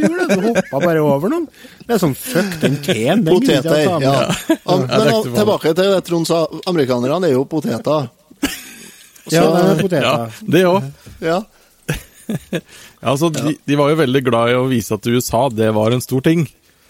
[0.00, 1.46] Gjorde det, Du hoppa bare over noen.
[1.86, 3.24] Det er sånn fuck den teen.
[3.26, 3.84] Poteter.
[4.02, 4.14] Ja.
[4.70, 6.42] Am- Men al- tilbake til det Trond sa.
[6.70, 8.08] Amerikanerne er jo poteter.
[9.30, 9.44] Ja,
[9.80, 10.14] det er Ja,
[10.56, 10.90] det òg.
[11.22, 11.40] Ja.
[12.30, 15.90] Ja, altså, de, de var jo veldig glad i å vise at USA, det var
[15.94, 16.44] en stor ting.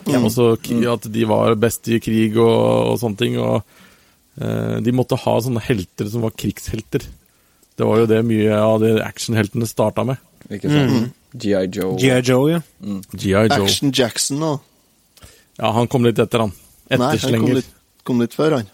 [0.06, 0.24] Mm.
[0.28, 0.50] Også
[0.92, 3.38] at de var best i krig og, og sånne ting.
[3.40, 3.62] Og
[4.40, 7.04] eh, de måtte ha sånne helter som var krigshelter.
[7.80, 10.20] Det var jo det mye av det actionheltene starta med.
[10.50, 11.12] Ikke sant?
[11.30, 11.66] G.I.
[11.70, 11.94] Joe.
[11.98, 12.20] G.I.
[12.26, 12.60] Joe, ja.
[12.82, 13.02] Mm.
[13.14, 13.46] Joe.
[13.54, 14.58] Action Jackson og
[15.60, 16.52] Ja, han kom litt etter, han.
[16.90, 17.68] Nei, han kom litt,
[18.08, 18.70] kom litt før, han.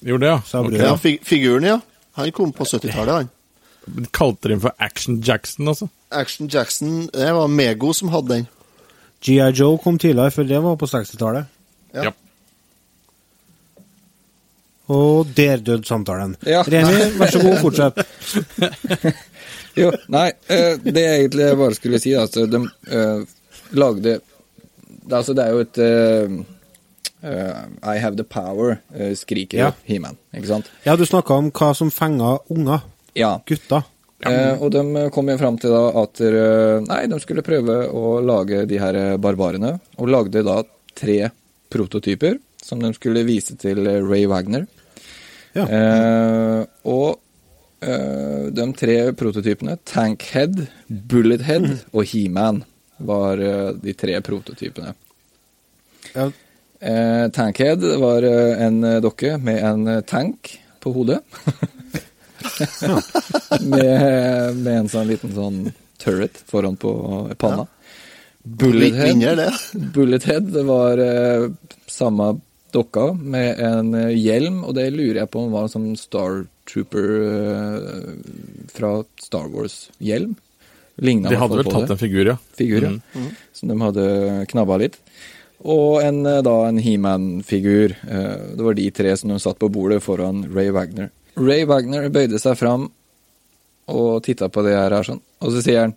[0.00, 0.60] Gjorde det, ja?
[0.62, 0.80] Okay.
[0.80, 1.78] Ja, fig Figuren, ja.
[2.16, 4.06] Han kom på 70-tallet, han.
[4.14, 5.88] Kalte de for Action Jackson, altså?
[6.14, 8.46] Action Jackson Det var Mego som hadde den.
[9.22, 9.50] G.I.
[9.58, 11.50] Joe kom tidligere, for det var på 60-tallet.
[11.92, 12.08] Ja.
[12.08, 12.12] Ja.
[14.92, 16.36] Og der døde samtalen.
[16.46, 16.62] Ja.
[16.66, 18.02] Remi, vær så god, fortsett.
[19.78, 22.60] Jo, nei, eh, det jeg egentlig bare skulle si, altså, de
[22.92, 23.22] eh,
[23.78, 24.18] lagde
[25.10, 26.34] altså, det er jo et eh,
[27.22, 27.62] eh,
[27.94, 29.70] I have the power, eh, skriker Ja.
[29.88, 30.70] He-Man, ikke sant?
[30.84, 32.84] Ja, du snakka om hva som fenga unger.
[33.18, 33.38] Ja.
[33.48, 33.88] Gutter.
[34.22, 38.20] Eh, og de kom jo fram til da at eh, nei, de skulle prøve å
[38.22, 40.60] lage de her eh, barbarene, og lagde da
[40.94, 41.18] tre
[41.72, 44.68] prototyper som de skulle vise til eh, Ray Wagner.
[45.56, 45.66] Ja.
[45.66, 47.18] Eh, og eh,
[47.82, 52.60] de tre prototypene, Tankhead, Bullethead og He-Man,
[53.02, 54.94] var eh, de tre prototypene.
[56.14, 56.30] Ja.
[56.80, 61.20] Eh, Tankhead var eh, en eh, dokke med en eh, tank på hodet.
[63.60, 65.60] med, med en sånn liten sånn
[66.02, 66.92] turret foran på
[67.38, 67.66] panna.
[67.66, 67.68] Ja.
[68.42, 69.52] Bullethead, det.
[69.94, 71.50] Bullethead var eh,
[71.86, 72.40] samme
[72.74, 76.42] dokka med en eh, hjelm, og det lurer jeg på om var en sånn Star
[76.68, 78.14] Trooper eh,
[78.72, 80.34] fra Star Wars-hjelm.
[80.96, 81.92] De hadde vel tatt det.
[81.96, 82.36] en figur, ja.
[82.54, 82.90] figur, ja.
[83.56, 84.04] Som de hadde
[84.52, 84.96] knabba litt.
[85.62, 87.90] Og en, eh, da en He-Man-figur.
[88.08, 91.10] Eh, Det var de tre som de satt på bordet foran Ray Wagner.
[91.36, 92.90] Ray Wagner bøyde seg fram
[93.88, 95.94] og titta på det her, sånn, og så sier han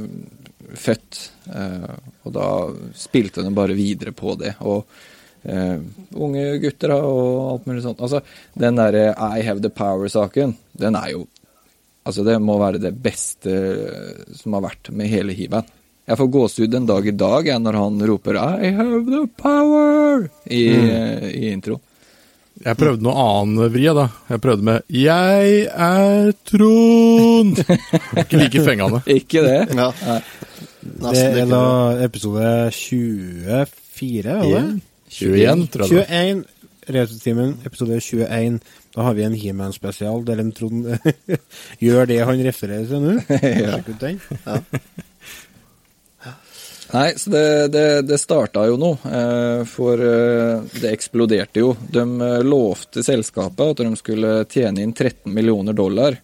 [0.73, 1.21] født.
[1.55, 1.93] Eh,
[2.25, 2.49] og da
[2.97, 4.55] spilte de bare videre på det.
[4.65, 4.85] Og
[5.43, 5.79] eh,
[6.15, 8.03] unge gutter og alt mulig sånt.
[8.05, 8.23] Altså,
[8.59, 11.27] den derre I have the power-saken, den er jo
[12.05, 13.53] Altså, det må være det beste
[14.37, 15.65] som har vært med hele He-Man.
[16.05, 20.27] Jeg får gåsehud en dag i dag jeg, når han roper I have the power
[20.45, 20.67] i,
[21.33, 21.79] i intro.
[22.61, 24.05] Jeg prøvde noe annen vri, da.
[24.31, 27.59] Jeg prøvde med Jeg er Trond.
[28.21, 29.01] Ikke like fengende.
[29.11, 29.59] Ikke det?
[29.75, 29.89] Ja.
[30.85, 31.65] Det er da
[32.05, 34.75] episode 24, eller?
[35.15, 35.97] 21, tror jeg.
[35.97, 36.45] det 21.
[36.85, 38.59] Retrotimen, episode 21.
[38.95, 40.85] Da har vi en He-Man-spesial der en Trond
[41.85, 43.15] gjør det han refererer til nå.
[43.71, 44.21] Sjekk ut den.
[46.95, 51.73] Nei, så det, det, det starta jo nå, eh, for eh, det eksploderte jo.
[51.91, 56.21] De eh, lovte selskapet at de skulle tjene inn 13 millioner dollar.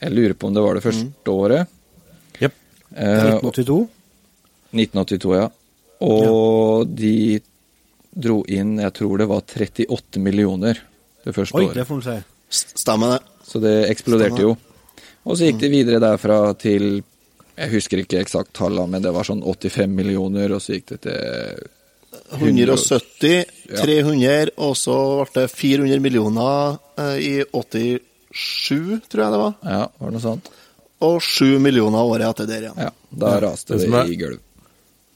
[0.00, 1.74] Jeg lurer på om det var det første året.
[2.94, 3.02] Jepp.
[3.02, 3.88] Eh, og- 1982.
[4.74, 5.48] 1982, ja.
[6.00, 7.40] Og de
[8.14, 10.78] dro inn, jeg tror det var 38 millioner
[11.24, 11.74] det første Oi, året.
[11.74, 12.24] det får han si.
[12.78, 13.20] Stemmer det.
[13.44, 14.56] Så det eksploderte jo.
[15.24, 17.02] Og så gikk de videre derfra til
[17.56, 21.00] Jeg husker ikke eksakt tallene, men det var sånn 85 millioner, og så gikk det
[21.02, 21.68] til
[22.32, 23.44] 170,
[23.78, 24.96] 300, og så
[25.32, 28.00] ble det 400 millioner eh, i 87,
[29.08, 29.54] tror jeg det var.
[29.62, 30.50] Ja, var det noe sånt?
[31.02, 32.78] Og 7 millioner året etter der igjen.
[32.78, 34.38] Ja, da raste Det det er- i gulv.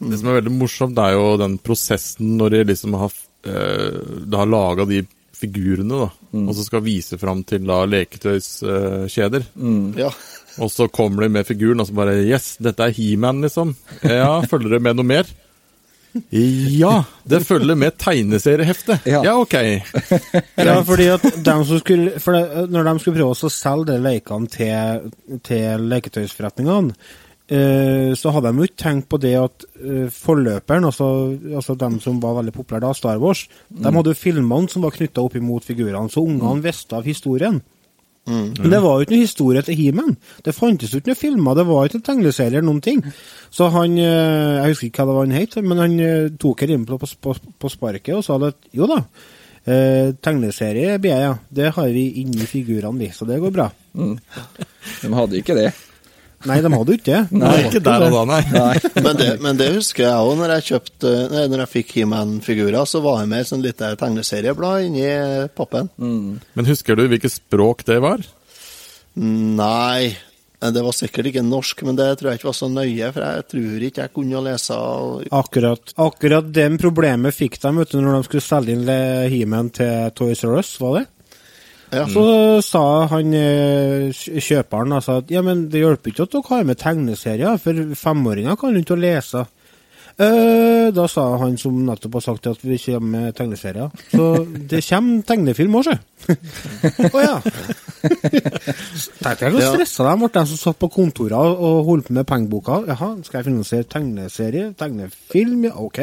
[0.01, 3.11] Det som er veldig morsomt, det er jo den prosessen når de liksom har,
[3.45, 9.45] eh, de har laga de figurene, da, og så skal vise fram til da leketøyskjeder.
[9.99, 10.11] Ja.
[10.59, 13.77] Og så kommer de med figuren, og så bare Yes, dette er He-Man, liksom.
[14.03, 15.25] Ja, følger det med noe mer?
[16.31, 18.99] Ja, det følger med tegneseriehefte.
[19.09, 19.23] Ja.
[19.27, 19.55] Ja, ok.
[20.68, 23.99] Ja, fordi at de som skulle, for det, når de skulle prøve å selge de
[24.03, 25.09] lekene til,
[25.47, 26.97] til leketøysforretningene,
[27.49, 31.09] eh, så hadde de jo ikke tenkt på det at eh, forløperen, altså,
[31.55, 34.97] altså dem som var veldig populære da, Star Wars, de hadde jo filmene som var
[34.97, 37.62] knytta opp imot figurene, så ungene visste av historien.
[38.29, 40.14] Men det var jo ikke noe historie til He-Man.
[40.45, 43.03] Det fantes jo ikke noen filmer, det var ikke en tegneserier eller noen ting.
[43.51, 46.64] Så han eh, Jeg husker ikke hva det var han het, men han eh, tok
[46.64, 49.01] her inn på, på, på sparket og sa at jo da,
[49.64, 51.35] eh, tegneserie blir jeg, ja.
[51.61, 53.71] Det har vi inni figurene, vi, så det går bra.
[55.03, 55.71] De hadde ikke det.
[56.46, 57.40] Nei, de hadde jo ikke det.
[57.40, 58.40] Nei, ikke der og da, nei.
[58.55, 58.77] Nei.
[59.09, 62.85] Men det, men det husker jeg òg, når jeg kjøpte nei, Når jeg fikk He-Man-figurer,
[62.87, 65.09] så var jeg med et sånn lite tegneserieblad inni
[65.59, 65.90] pappen.
[65.98, 68.22] Men husker du hvilket språk det var?
[69.18, 70.12] Nei,
[70.62, 73.46] det var sikkert ikke norsk, men det tror jeg ikke var så nøye, for jeg
[73.53, 74.79] tror ikke jeg kunne lese
[75.38, 78.87] Akkurat, akkurat den problemet fikk de vet du, når de skulle selge inn
[79.33, 81.05] He-Man til Toys R Us, var det?
[81.88, 82.05] Ja.
[82.12, 82.24] Så
[82.64, 82.83] sa
[83.14, 87.62] han eh, kjøperen altså, at ja, men det hjelper ikke at dere har med tegneserier,
[87.62, 89.46] for femåringer kan jo ikke lese.
[90.18, 93.92] Eh, da sa han som nettopp har sagt at vi kommer med tegneserier.
[94.11, 94.24] Så
[94.70, 95.96] det kommer tegnefilm òg, sjø.
[97.14, 97.37] Å ja.
[99.22, 102.27] Tenk jeg hvor stressa de ble, de som satt på kontorene og holdt på med
[102.29, 102.81] pengeboka.
[102.90, 104.72] Jaha, skal jeg finansiere tegneserie?
[104.79, 105.68] Tegnefilm?
[105.70, 106.03] Ja, ok.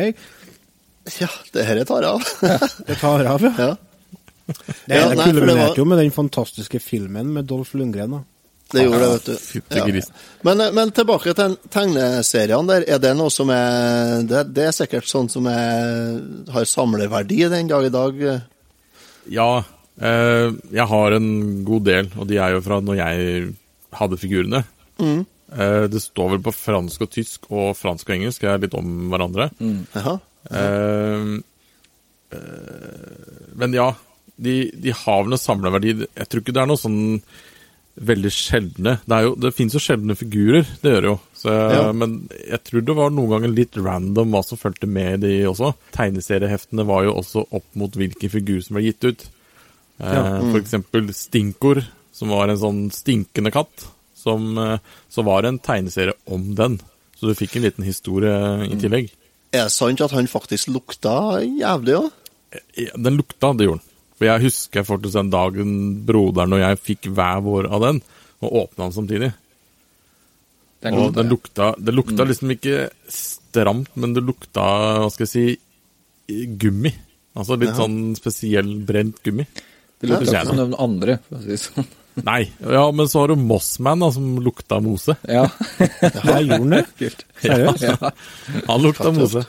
[1.19, 2.23] Ja, det her tar av.
[2.87, 3.51] Det tar av, ja.
[3.59, 3.73] ja.
[4.45, 4.55] Det,
[4.87, 8.11] Ja, det nei, kulminerte var- jo med den fantastiske filmen med Dolph Lundgren.
[8.11, 8.23] da.
[8.73, 9.61] Det gjorde det, vet du.
[9.77, 10.01] Ja.
[10.43, 12.85] Men, men tilbake til tegneseriene der.
[12.95, 16.17] Er det noe som er Det, det er sikkert sånn som er,
[16.51, 18.23] har samlerverdi den dag i dag?
[19.29, 19.63] Ja,
[20.01, 21.29] eh, jeg har en
[21.65, 23.55] god del, og de er jo fra når jeg
[23.93, 24.63] hadde figurene.
[24.99, 29.09] Eh, det står vel på fransk og tysk, og fransk og engelsk er litt om
[29.13, 29.49] hverandre.
[29.93, 30.17] Jaha.
[30.51, 31.37] Eh,
[32.33, 33.91] eh, men ja,
[34.37, 35.93] de, de har vel noe samleverdi.
[36.15, 37.03] Jeg tror ikke det er noe sånn
[37.95, 38.97] veldig sjeldne.
[39.07, 41.17] Det, er jo, det finnes jo sjeldne figurer, det gjør det jo.
[41.39, 41.83] Så, Ja.
[41.95, 45.47] Men jeg tror det var noen ganger litt random hva som fulgte med i de
[45.47, 45.71] også.
[45.95, 49.25] Tegneserieheftene var jo også opp mot hvilken figur som ble gitt ut.
[50.01, 50.25] Eh, Ja.
[50.51, 53.87] For eksempel Stinkor, som var en sånn stinkende katt.
[54.25, 54.77] Som, eh,
[55.09, 56.79] så var det en tegneserie om den.
[57.15, 58.35] Så du fikk en liten historie
[58.67, 59.11] i tillegg.
[59.53, 62.11] Er det sant at han faktisk lukta jævlig òg?
[62.75, 63.91] Ja, Den lukta, det gjorde den.
[64.25, 65.73] For jeg husker faktisk den dagen
[66.07, 67.99] broderen og jeg fikk hver vår av den,
[68.41, 69.27] og åpna den samtidig.
[70.81, 74.63] Den og den lukta, det lukta liksom ikke stramt, men det lukta,
[75.03, 75.45] hva skal jeg si,
[76.57, 76.89] gummi.
[77.37, 79.45] Altså litt sånn spesiell brent gummi.
[79.45, 81.93] Det lukta ikke som noen andre, for å si det sånn.
[82.25, 85.19] Nei, ja, men så har du Mossman da, som lukta mose.
[85.29, 85.45] Ja.
[86.01, 87.13] Ja, gjorde han det?
[87.45, 87.85] Seriøst?
[87.91, 88.13] Ja.
[88.71, 89.45] Han lukta mose.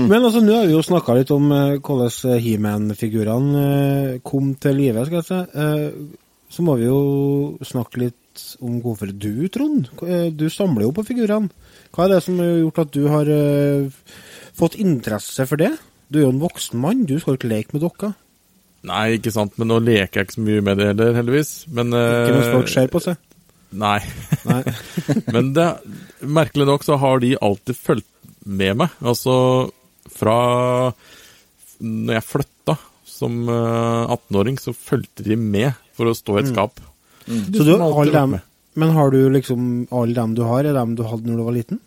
[0.00, 4.78] Men altså, nå har vi jo snakka litt om uh, hvordan He-Man-figurene uh, kom til
[4.78, 5.40] live, skal jeg si.
[5.52, 6.98] Uh, så må vi jo
[7.64, 9.88] snakke litt om hvorfor du, Trond.
[10.04, 11.48] Eh, Du samler jo på figurene.
[11.92, 13.88] Hva er det som har gjort at du har eh,
[14.56, 15.70] fått interesse for det?
[16.12, 18.12] Du er jo en voksen mann, du skal jo ikke leke med dokker.
[18.88, 21.52] Nei, ikke sant, men nå leker jeg ikke så mye med det heller, heldigvis.
[21.72, 23.20] Men Ikke mens eh, folk ser på seg.
[23.72, 23.98] Nei.
[24.44, 24.62] Nei.
[25.32, 25.68] Men det,
[26.28, 28.10] merkelig nok så har de alltid fulgt
[28.44, 28.98] med meg.
[29.00, 29.32] Altså
[30.10, 30.38] fra
[31.82, 32.76] når jeg flytta
[33.08, 36.80] som eh, 18-åring, så fulgte de med for å stå i et skap.
[37.26, 38.36] Så du, har alle dem,
[38.78, 41.56] men har du liksom alle dem du har, er dem du hadde når du var
[41.58, 41.82] liten?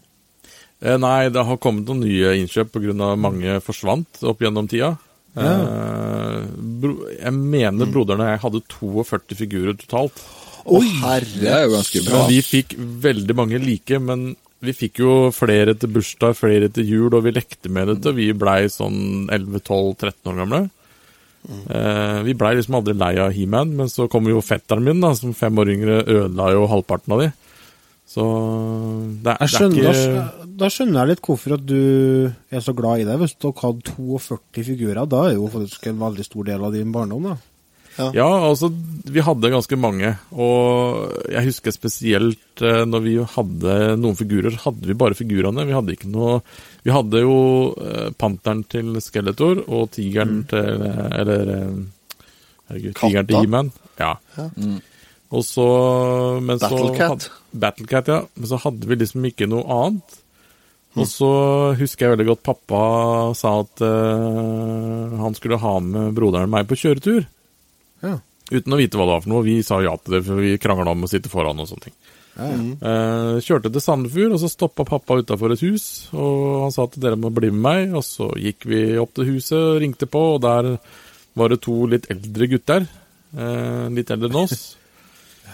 [0.84, 3.15] Eh, nei, det har kommet noen nye innkjøp pga.
[3.19, 4.95] mange forsvant opp gjennom tida.
[5.36, 6.39] Eh,
[6.80, 7.91] bro, jeg mener mm.
[7.91, 10.23] broderne jeg hadde 42 figurer totalt.
[10.65, 11.49] Det herre.
[11.51, 12.19] er jo ganske bra.
[12.23, 14.32] Men vi fikk veldig mange like, men
[14.63, 18.15] vi fikk jo flere til bursdag, flere til jul, og vi lekte med det til
[18.18, 20.62] vi blei sånn 11-12-13 år gamle.
[21.46, 25.13] Eh, vi blei liksom aldri lei av He-Man, men så kom jo fetteren min, da,
[25.18, 27.32] som fem år yngre, ødela jo halvparten av de.
[28.15, 28.24] Så
[29.26, 31.80] det er, skjønner, det er da, da skjønner jeg litt hvorfor at du
[32.54, 33.18] er så glad i det.
[33.22, 36.94] Hvis dere hadde 42 figurer, da er jo faktisk en veldig stor del av din
[36.94, 37.38] barndom, da.
[37.95, 38.69] Ja, altså,
[39.08, 40.12] vi hadde ganske mange.
[40.31, 45.67] Og jeg husker spesielt eh, når vi hadde noen figurer, hadde vi bare figurene.
[45.67, 46.41] Vi hadde ikke noe
[46.86, 47.38] Vi hadde jo
[47.79, 51.53] eh, Panteren til Skeletor og Tigeren til eh, Eller
[52.67, 53.71] Herregud, Tigeren til He-Man.
[54.01, 54.15] Ja.
[55.36, 55.65] Og så
[56.43, 57.29] men så Battlecat.
[57.51, 58.21] Battlecat, ja.
[58.36, 60.21] Men så hadde vi liksom ikke noe annet.
[60.95, 61.29] Og så
[61.75, 62.81] husker jeg veldig godt pappa
[63.36, 67.25] sa at eh, han skulle ha med broderen og meg på kjøretur.
[68.06, 68.18] Ja.
[68.52, 69.46] Uten å vite hva det var for noe.
[69.46, 71.96] Vi sa ja til det, for vi krangla om å sitte foran og sånne ting.
[72.36, 75.86] Eh, kjørte til Sandefjord, og så stoppa pappa utafor et hus.
[76.13, 77.98] Og han sa at dere må bli med meg.
[77.98, 80.76] Og så gikk vi opp til huset og ringte på, og der
[81.36, 82.89] var det to litt eldre gutter.
[83.36, 84.65] Eh, litt eldre enn oss.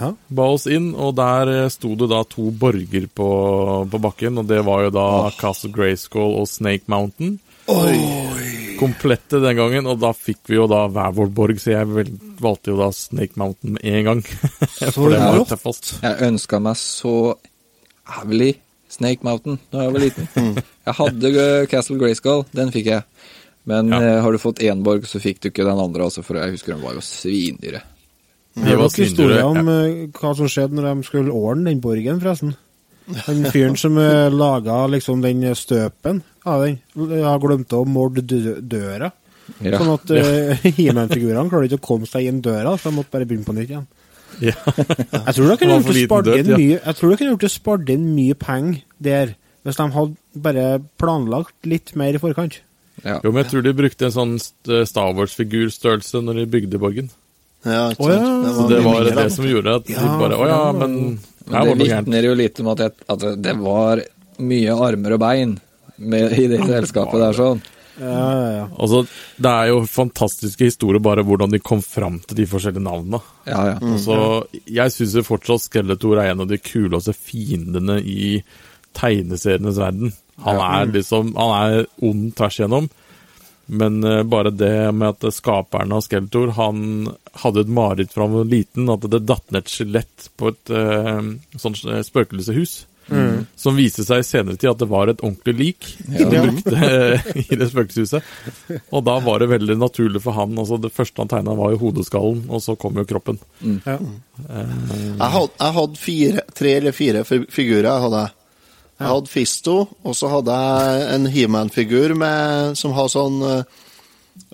[0.01, 0.07] Ja.
[0.33, 3.27] Ba oss inn, og der eh, sto det da to borger på,
[3.91, 4.39] på bakken.
[4.41, 5.05] Og det var jo da
[5.37, 7.35] Castle Grayskull og Snake Mountain.
[8.81, 12.09] Komplette den gangen, og da fikk vi jo da hver vår borg, så jeg vel,
[12.41, 14.21] valgte jo da Snake Mountain med en gang.
[14.95, 15.93] For det var jo tøffest.
[16.01, 17.13] Jeg ønska meg så
[18.09, 18.55] jævlig
[18.91, 20.57] Snake Mountain da jeg var liten.
[20.89, 21.31] Jeg hadde
[21.71, 23.05] Castle Grayskull, den fikk jeg.
[23.69, 23.99] Men Ja.
[24.01, 26.55] eh, har du fått én borg, så fikk du ikke den andre, altså, for jeg
[26.57, 27.83] husker den var jo svindyre.
[28.57, 32.17] Det var ikke historie om eh, hva som skjedde når de skulle ordne den borgen,
[32.19, 32.55] forresten?
[33.05, 39.11] Den fyren som uh, laga liksom den støpen av den, har glemt å morde døra.
[39.59, 39.79] Ja.
[39.81, 43.27] Sånn at uh, He-Man-figurene klarte ikke å komme seg inn døra, så de måtte bare
[43.29, 43.87] begynne på nytt igjen.
[44.39, 44.55] Ja.
[44.55, 47.31] Jeg tror dere Det kunne for gjort det liten død, inn ja.
[47.31, 49.33] gjort det spart inn mye penger der,
[49.65, 50.67] hvis de hadde bare
[51.01, 52.61] planlagt litt mer i forkant.
[53.01, 53.17] Ja.
[53.23, 57.11] Jo, men jeg tror de brukte en sånn Star Wars-figurstørrelse når de bygde borgen.
[57.65, 58.17] Ja, oh, ja.
[58.21, 58.55] sant.
[58.57, 60.95] Så det var det som gjorde at de bare Å ja, men
[61.47, 64.01] Men det vitner jo litt om at, jeg, at det var
[64.41, 65.59] mye armer og bein
[66.01, 67.61] med, i det selskapet der, sånn.
[68.01, 68.65] Ja, ja, ja.
[68.81, 69.01] Altså,
[69.41, 73.19] det er jo fantastiske historier bare hvordan de kom fram til de forskjellige navnene.
[73.45, 73.97] Ja, ja.
[74.01, 74.17] Så
[74.65, 78.39] jeg syns fortsatt Skeletor er en av de kuleste fiendene i
[78.97, 80.15] tegneserienes verden.
[80.41, 82.89] Han er liksom Han er ond tvers igjennom.
[83.71, 87.11] Men eh, bare det med at skaperen av Skeletor Han
[87.43, 90.71] hadde et mareritt fra han var liten, at det datt ned et skjelett på et
[90.75, 91.21] uh,
[91.61, 92.81] sånt spøkelseshus.
[93.11, 93.45] Mm.
[93.55, 96.29] Som viste seg i senere tid at det var et ordentlig lik Ja.
[96.31, 98.27] de brukte eh, i det spøkelseshuset.
[98.91, 100.57] Og da var det veldig naturlig for han.
[100.59, 103.39] altså Det første han tegna, var jo hodeskallen, og så kom jo kroppen.
[103.63, 103.97] ja.
[104.51, 107.87] Jeg hadde, jeg hadde fire, tre eller fire figurer.
[107.89, 108.40] Jeg hadde, jeg
[109.07, 112.13] hadde Fisto, og så hadde jeg en He-Man-figur
[112.75, 113.63] som har sånn eh,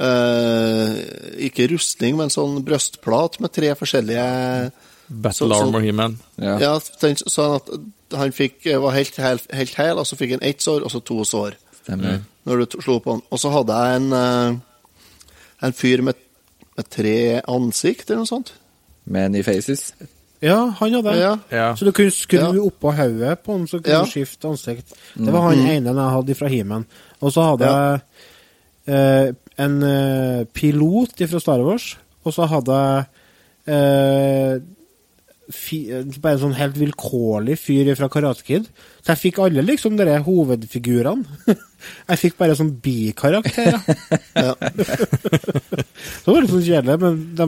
[0.04, 4.72] eh, Ikke rustning, men sånn brystplat med tre forskjellige
[5.08, 6.18] Battle Så- så- Armor He-Man.
[6.38, 6.58] ja.
[6.60, 7.70] Ja, den, sånn at
[8.20, 11.04] han fikk, var helt, helt, helt hel, og så fikk han ett sår, og så
[11.04, 11.54] to sår.
[11.84, 12.22] Stemmer.
[12.46, 13.22] Når du slo på han.
[13.32, 14.56] Og så hadde jeg en, eh,
[15.64, 16.16] en fyr med,
[16.78, 18.52] med tre ansikt, eller noe sånt.
[19.06, 19.94] Many faces.
[20.42, 21.20] Ja, han hadde det.
[21.22, 21.32] Ja.
[21.52, 21.68] Ja.
[21.76, 22.52] Så du kunne skru Ja.
[22.62, 24.04] oppå hodet på han, så kunne Ja.
[24.06, 24.94] du skifte ansikt.
[25.18, 26.86] Det var han ene jeg hadde fra Himen.
[27.22, 28.02] Og så hadde jeg
[28.88, 33.06] eh, en eh, pilot fra Star Wars, og så hadde jeg
[33.74, 34.60] eh,
[35.52, 35.80] fi,
[36.22, 38.68] bare en sånn helt vilkårlig fyr fra Karate Kid.
[39.02, 41.26] Så jeg fikk alle liksom de hovedfigurene.
[42.10, 43.82] jeg fikk bare sånn bikarakterer.
[44.38, 44.54] Ja.
[46.28, 47.46] Det var litt sånn kjedelig, men de,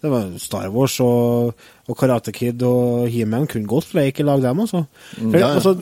[0.00, 1.52] det var Star Wars og,
[1.88, 4.84] og Karate Kid og He-Man kunne godt leke i lag, dem, altså.
[5.12, 5.74] For, Mm, ja, ja, altså.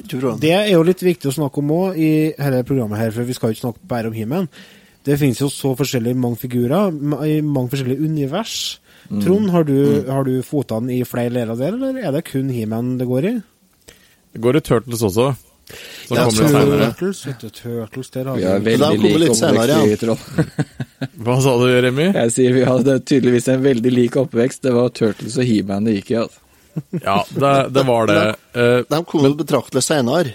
[0.42, 3.36] Det er jo litt viktig å snakke om òg i dette programmet, her, for vi
[3.36, 4.48] skal jo ikke snakke bare om He-Man.
[5.06, 6.90] Det finnes jo så forskjellige mange figurer
[7.24, 8.80] i mange forskjellige univers.
[9.08, 9.20] Mm.
[9.24, 9.76] Trond, har du,
[10.10, 13.34] har du fotene i flere leirer der, eller er det kun He-Man det går i?
[14.34, 15.30] Det går i Turtles også.
[16.08, 16.24] Som Ja.
[16.30, 19.96] Turtles, Turtles, der har Vi er veldig lik oppvekst ja.
[20.00, 20.18] Troll.
[21.26, 22.08] Hva sa du, Remi?
[22.14, 24.62] Jeg sier vi hadde tydeligvis en veldig lik oppvekst.
[24.64, 26.20] Det var Turtles og He-Man det gikk i.
[26.24, 26.44] Altså.
[27.02, 28.20] Ja, det, det var det.
[28.54, 30.32] De, De kom vel betraktelig senere.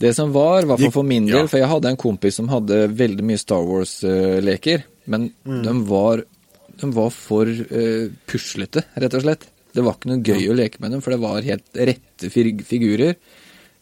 [0.00, 2.48] Det som var, i hvert fall for min del, for jeg hadde en kompis som
[2.48, 6.22] hadde veldig mye Star Wars-leker, men de, var,
[6.80, 9.44] de var for uh, puslete, rett og slett.
[9.76, 12.64] Det var ikke noe gøy å leke med dem, for det var helt rette fig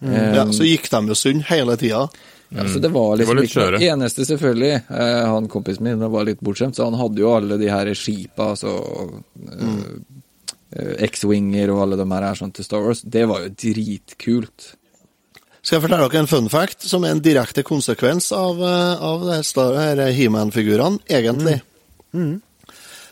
[0.02, 2.08] Eh, Ja, så gikk de jo sund hele tida.
[2.50, 4.74] Ja, så det var Det var liksom ikke det eneste, selvfølgelig.
[4.88, 8.54] Eh, han kompisen min var litt bortskjemt, så han hadde jo alle de her skipa,
[8.54, 8.72] altså
[9.36, 10.04] mm.
[10.72, 13.02] eh, X-winger og alle de her er sånn til Star Wars.
[13.02, 14.70] Det var jo dritkult.
[15.60, 19.26] Skal jeg fortelle dere en fun fact som er en direkte konsekvens av, eh, av
[19.28, 21.60] det Star- her He-Man-figurene, egentlig.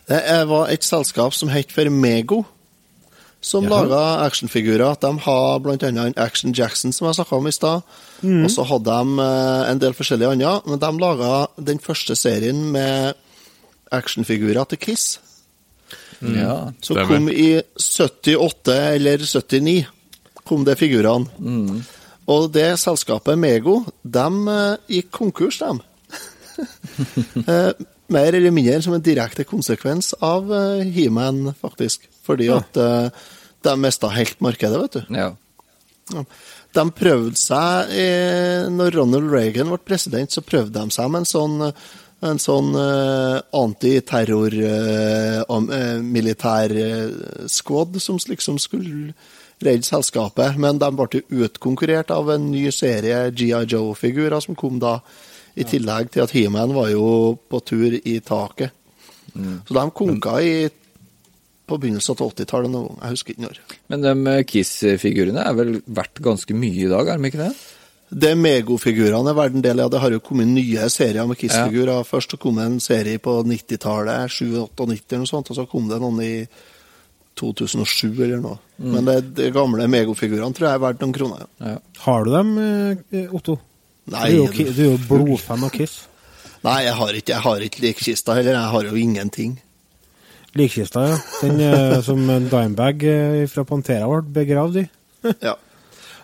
[0.07, 2.47] Det er- var et selskap som het for Mego,
[3.47, 4.97] som laga actionfigurer.
[5.01, 7.83] De har annet Action Jackson, som jeg snakka om i stad.
[8.27, 10.55] Og så hadde de eh, en del forskjellige andre.
[10.67, 11.33] Men de laga
[11.69, 13.15] den første serien med
[13.95, 15.21] actionfigurer til Kiss.
[16.21, 16.73] Ja.
[16.83, 19.85] Så kom i 78 eller 79
[20.47, 21.83] kom det figurene.
[22.27, 25.83] Og det selskapet Mego, de eh, gikk konkurs, dem.
[27.47, 27.73] Eh,
[28.09, 30.47] Mer eller mindre som en direkte konsekvens av
[30.95, 32.05] He-Man, faktisk.
[32.27, 33.09] Fordi at eh,
[33.67, 35.15] de mista helt markedet, vet du.
[36.15, 36.25] ja.
[36.77, 37.89] De prøvde seg
[38.71, 41.73] Når Ronald Reagan ble president, så prøvde de seg med en sånn
[42.25, 45.99] en sånn eh, antiterror eh, eh,
[48.01, 49.13] som liksom skulle
[49.65, 50.57] redde selskapet.
[50.61, 55.01] Men de ble utkonkurrert av en ny serie GI Joe-figurer som kom da,
[55.57, 58.75] i tillegg til at He-Man var jo på tur i taket.
[59.37, 60.69] Så de konka i
[61.67, 63.01] på begynnelsen av 80-tallet noen gang.
[63.03, 63.59] Jeg husker ikke når.
[63.93, 67.51] Men de eh, Kiss-figurene er vel verdt ganske mye i dag, er de ikke det?
[68.07, 69.91] Det Mego-figurene er verdt en del av.
[69.91, 72.07] Det har jo kommet nye serier med Kiss-figurer.
[72.07, 75.89] Først så kom det en serie på 90-tallet, 97-98 eller noe sånt, og så kom
[75.91, 76.35] det noen i
[77.37, 78.61] 2007 eller noe.
[78.79, 81.47] Men det, de gamle Mego-figurene tror jeg er verdt noen kroner.
[81.59, 81.75] Ja.
[81.75, 81.81] Ja.
[82.07, 83.59] Har du dem, eh, Otto?
[84.07, 86.05] Nei, du, er jo, du er jo blodfan av Kiss.
[86.63, 88.55] nei, jeg har ikke, jeg har ikke likkista heller.
[88.55, 89.59] Jeg har jo ingenting.
[90.57, 91.19] Likkista, ja.
[91.43, 94.89] Den eh, som en dimebag eh, fra Pantera ble begravd i.
[95.47, 95.57] Ja.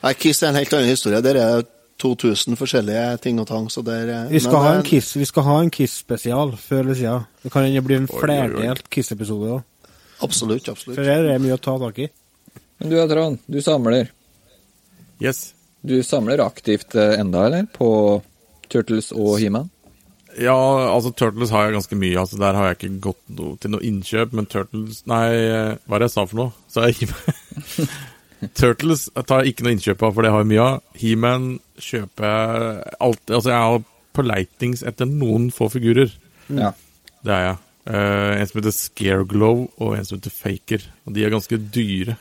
[0.02, 1.20] Nei, Kiss er en helt annen historie.
[1.22, 1.62] Der er
[2.02, 3.68] 2000 forskjellige ting og tang.
[3.70, 6.56] Så der, eh, Vi skal men, ha eh, en Kiss Vi skal ha en Kiss-spesial
[6.58, 7.28] før eller siden.
[7.42, 9.62] Det kan hende det blir en flerdelt Kiss-episode òg.
[10.22, 10.98] Absolutt, For absolutt.
[11.02, 12.08] her er det mye å ta tak i.
[12.80, 14.10] Men du Trond, du samler.
[15.20, 15.52] yes.
[15.82, 17.66] Du samler aktivt eh, enda, eller?
[17.74, 18.22] På
[18.70, 19.70] Turtles og He-Man?
[20.40, 20.56] Ja,
[20.88, 22.16] altså Turtles har jeg ganske mye.
[22.20, 25.26] altså Der har jeg ikke gått no, til noe innkjøp, men Turtles Nei,
[25.84, 26.54] hva er det jeg sa for noe?
[26.72, 27.10] Så jeg
[28.58, 30.80] Turtles tar jeg ikke noe innkjøp av, for det har jeg mye av.
[30.98, 36.10] He-Man kjøper jeg alltid Altså, jeg er på leitings etter noen få figurer.
[36.52, 36.72] Ja.
[37.24, 37.60] Det er jeg.
[37.82, 40.84] Uh, en som heter Scareglow, og en som heter Faker.
[41.06, 42.18] Og de er ganske dyre.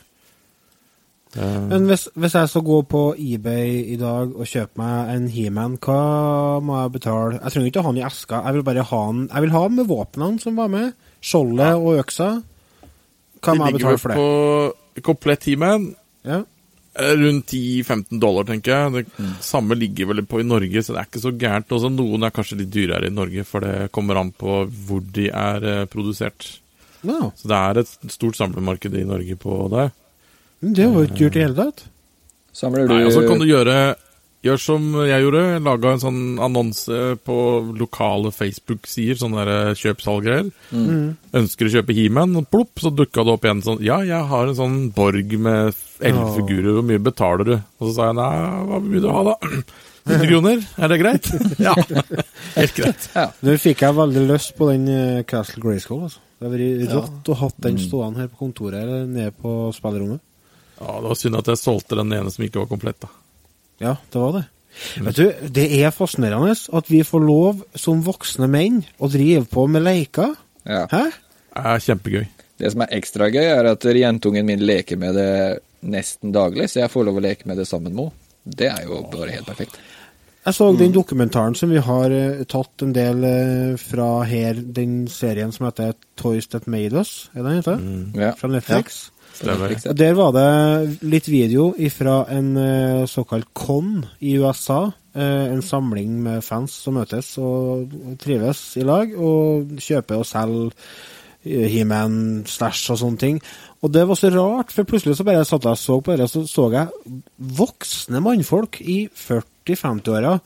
[1.36, 5.28] Eh, Men hvis, hvis jeg skal gå på eBay i dag og kjøpe meg en
[5.32, 6.00] He-Man, hva
[6.60, 7.38] må jeg betale?
[7.40, 9.54] Jeg trenger ikke å ha den i eska, jeg vil bare ha den Jeg vil
[9.56, 10.92] ha den med våpnene som var med.
[11.22, 12.30] Skjoldet og øksa.
[13.42, 14.16] Hva må jeg betale for det?
[14.18, 15.86] De ligger på komplett He-Man.
[16.28, 16.42] Ja.
[17.00, 19.06] Eh, Rundt 10-15 dollar, tenker jeg.
[19.16, 21.72] Det samme ligger vel på i Norge, så det er ikke så gærent.
[21.72, 25.30] Også noen er kanskje litt dyrere i Norge, for det kommer an på hvor de
[25.32, 26.58] er eh, produsert.
[27.02, 27.30] Ja.
[27.34, 29.88] Så det er et stort samlemarked i Norge på det.
[30.62, 31.84] Men det var jo ikke dyrt i hele tatt.
[32.52, 33.76] Samler du Nei, altså kan du gjøre
[34.42, 35.42] Gjør som jeg gjorde.
[35.62, 37.34] Laga en sånn annonse på
[37.78, 39.20] lokale Facebook-sider.
[39.20, 40.48] Sånne der eh, kjøp-salg-greier.
[41.38, 44.50] Ønsker å kjøpe He-Man, og plopp, så dukka det opp igjen sånn Ja, jeg har
[44.50, 47.54] en sånn borg med elleve figurer, hvor mye betaler du?
[47.54, 48.32] Og så sa jeg nei,
[48.66, 49.36] hva vil du ha da?
[50.10, 51.28] 100 kroner, er det greit?
[51.62, 51.76] ja,
[52.56, 53.06] helt greit.
[53.14, 53.28] Ja.
[53.46, 56.18] Nå fikk jeg veldig lyst på den eh, Castle Grayskull, altså.
[56.42, 60.18] Det har vært rått å ha den stående her på kontoret eller nede på spillerommet.
[60.82, 63.00] Ja, Det var synd at jeg solgte den ene som ikke var komplett.
[63.00, 63.08] da.
[63.82, 64.44] Ja, det var det.
[65.04, 69.66] Vet du, det er fascinerende at vi får lov som voksne menn å drive på
[69.68, 70.34] med leker.
[70.64, 70.86] Ja.
[70.90, 71.04] Hæ?
[71.52, 72.26] Det er kjempegøy.
[72.62, 75.32] Det som er ekstra gøy, er at jentungen min leker med det
[75.82, 78.18] nesten daglig, så jeg får lov å leke med det sammen med henne.
[78.42, 79.76] Det er jo bare helt perfekt.
[80.42, 85.04] Jeg så den dokumentaren som vi har eh, tatt en del eh, fra her, den
[85.06, 87.84] serien som heter Toys That Made Us, er det den heter?
[88.18, 88.32] Ja.
[88.40, 89.04] Fra Netflix.
[89.32, 89.74] Stemmer.
[89.96, 94.92] Der var det litt video fra en eh, såkalt con i USA.
[95.14, 100.72] eh, en samling med fans som møtes og trives i lag, og kjøper og selger
[101.44, 103.40] eh, He-Man, Stæsj og sånne ting.
[103.82, 106.28] Og det var så rart, for plutselig så bare satt jeg og så på det,
[106.30, 107.22] så så jeg
[107.60, 110.36] voksne mannfolk i 40-50-åra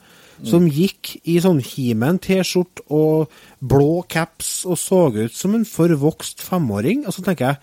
[0.45, 7.07] som gikk i sånn He-Man-T-skjorte og blå caps og så ut som en forvokst femåring.
[7.07, 7.57] Og så tenker jeg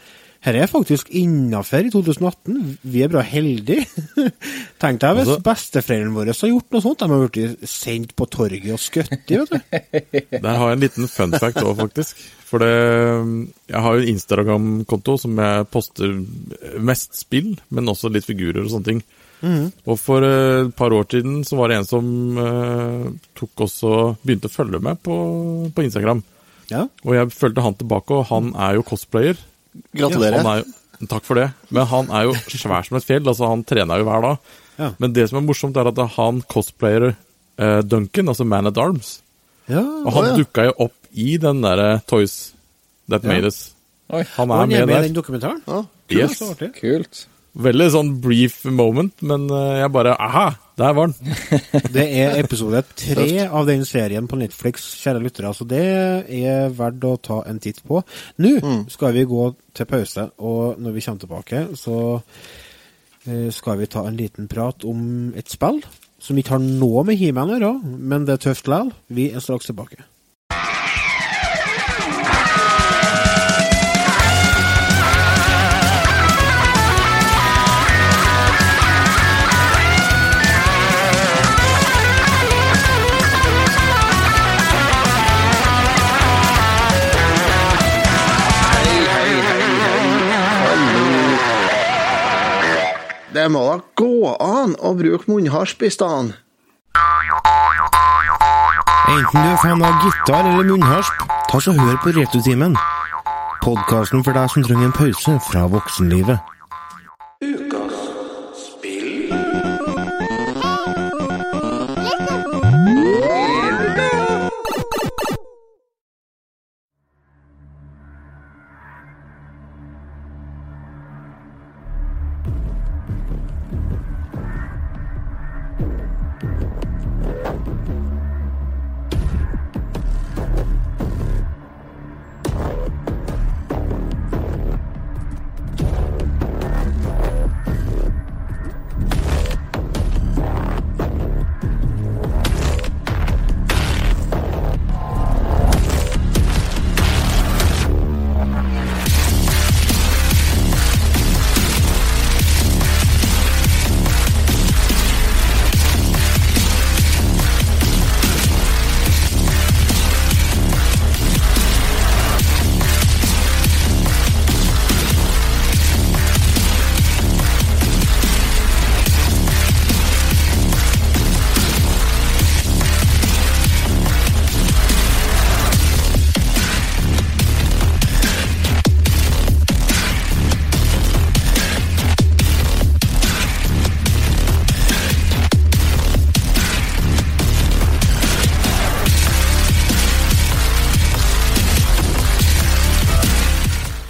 [0.45, 2.57] her er faktisk innafor i 2018.
[2.93, 3.87] Vi er bra heldige.
[4.83, 7.01] Tenk deg hvis Altså- besteforeldrene våre har gjort noe sånt.
[7.01, 9.59] De har blitt sendt på torget og skutt i, vet du.
[10.45, 12.21] Der har jeg en liten fun fact òg, faktisk.
[12.45, 12.71] For det
[13.73, 16.13] Jeg har jo en Instagram-konto som jeg poster
[16.93, 19.03] mest spill, men også litt figurer og sånne ting.
[19.45, 22.07] Og for eh, et par år siden så var det en som
[22.41, 23.91] eh, tok også
[24.25, 25.17] begynte å følge meg på,
[25.75, 26.23] på Instagram.
[26.71, 26.87] Ja.
[27.05, 29.37] Og jeg fulgte han tilbake, og han er jo cosplayer.
[29.97, 30.39] Gratulerer.
[30.43, 31.49] Han er jo, takk for det.
[31.75, 33.27] Men han er jo svær som et fjell.
[33.27, 34.39] altså Han trener jo hver dag.
[34.79, 34.89] Ja.
[34.99, 37.13] Men det som er morsomt, er at han cosplayer
[37.59, 39.21] eh, Duncan, altså Man at Arms.
[39.71, 39.81] ja.
[39.83, 40.37] Og han Å, ja.
[40.43, 42.53] dukka jo opp i den derre Toys
[43.09, 43.29] That Ja.
[43.35, 43.61] Made Us.
[44.11, 45.03] Oi, Han er han er med med i der.
[45.09, 45.63] den dokumentaren.
[45.67, 45.83] Ja.
[46.11, 46.39] Yes.
[46.81, 47.27] Kult.
[47.55, 50.49] Veldig sånn brief moment, men eh, jeg bare Aha!
[50.79, 51.37] Der var den.
[51.95, 55.83] Det er episode tre av den serien på Netflix, kjære lyttere, så det
[56.35, 58.01] er verdt å ta en titt på.
[58.43, 58.55] Nå
[58.91, 59.45] skal vi gå
[59.75, 61.99] til pause, og når vi kommer tilbake, så
[63.29, 65.79] eh, skal vi ta en liten prat om et spill
[66.25, 68.95] som ikke har noe med He-Man å gjøre, men det er tøft likevel.
[69.15, 70.03] Vi er straks tilbake.
[93.35, 96.37] Det må da gå an å bruke munnharsp i stedet.
[99.11, 102.77] Enten du er fan av gitar eller munnharsp, ta så hør på Retutimen.
[103.65, 106.39] Podkasten for deg som trenger en pause fra voksenlivet.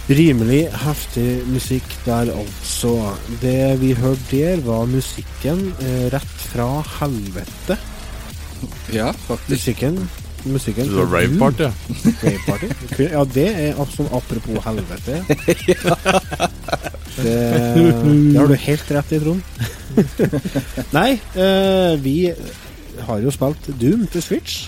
[0.05, 2.91] Rimelig heftig musikk der, altså.
[3.41, 6.67] Det vi hørte der, var musikken eh, rett fra
[6.99, 7.79] helvete.
[8.93, 9.49] Ja, faktisk.
[9.49, 9.97] Musikken
[10.45, 11.63] musikken Du har rave party?
[12.21, 12.65] Rave party.
[13.01, 15.23] Ja, det er altså apropos helvete.
[17.15, 17.31] Det,
[17.71, 19.41] det har du helt rett i, Trond.
[20.97, 22.15] Nei, eh, vi
[23.07, 24.65] har jo spilt Doom til Switch.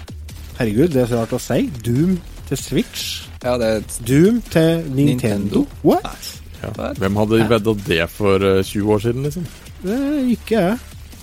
[0.56, 1.66] Herregud, det er så rart å si.
[1.84, 2.16] Doom
[2.48, 3.28] til Switch.
[3.44, 5.04] Ja, det er et Doom til Nintendo?
[5.06, 5.66] Nintendo?
[5.84, 6.42] What?
[6.64, 6.72] Ja.
[6.98, 9.46] Hvem hadde vedda det for eh, 20 år siden, liksom?
[9.84, 10.78] Det er ikke jeg.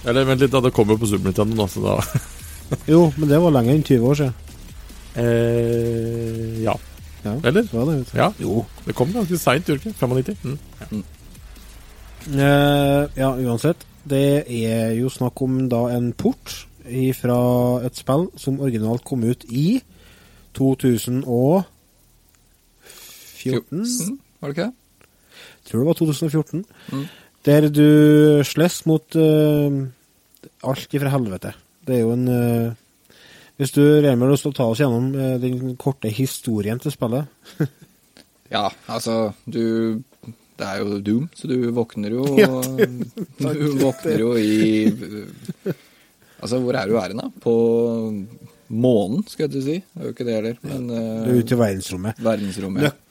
[0.06, 1.96] Eller vent litt, da, det kommer på Super Nintendo, da, så da
[2.92, 4.34] Jo, men det var lenger enn 20 år siden.
[5.16, 6.74] eh, Ja.
[7.24, 7.62] Ja, Eller?
[7.62, 8.14] det var det.
[8.14, 8.28] Ja.
[8.40, 8.64] Jo.
[8.84, 10.06] Det kom ganske seint, gjorde det ikke?
[10.06, 10.36] 95?
[10.44, 10.58] Mm.
[10.80, 10.86] Ja.
[10.90, 11.04] Mm.
[12.40, 13.86] Eh, ja, uansett.
[14.04, 16.66] Det er jo snakk om da en port
[17.16, 17.38] fra
[17.86, 19.78] et spill som originalt kom ut i
[20.54, 21.62] 2000 og
[23.45, 23.84] 14.
[23.84, 24.16] Mm.
[24.40, 24.72] var det ikke det?
[25.68, 26.64] Tror det var 2014.
[26.92, 27.05] Mm.
[27.45, 27.88] Der du
[28.47, 29.84] slåss mot uh,
[30.64, 31.53] alt ifra helvete.
[31.84, 32.72] Det er jo en uh,
[33.61, 37.28] Hvis du Remer, du skal ta oss gjennom uh, den korte historien til spillet.
[38.55, 40.01] ja, altså Du
[40.55, 44.95] Det er jo Doom, så du våkner jo du, våkner jo i
[46.40, 47.30] Altså, hvor er du æren, da?
[47.40, 47.55] På
[48.68, 49.76] månen, skal jeg til å si.
[49.80, 52.20] Det er jo ikke det heller, men uh, Det er ute i verdensrommet.
[52.24, 53.03] verdensrommet.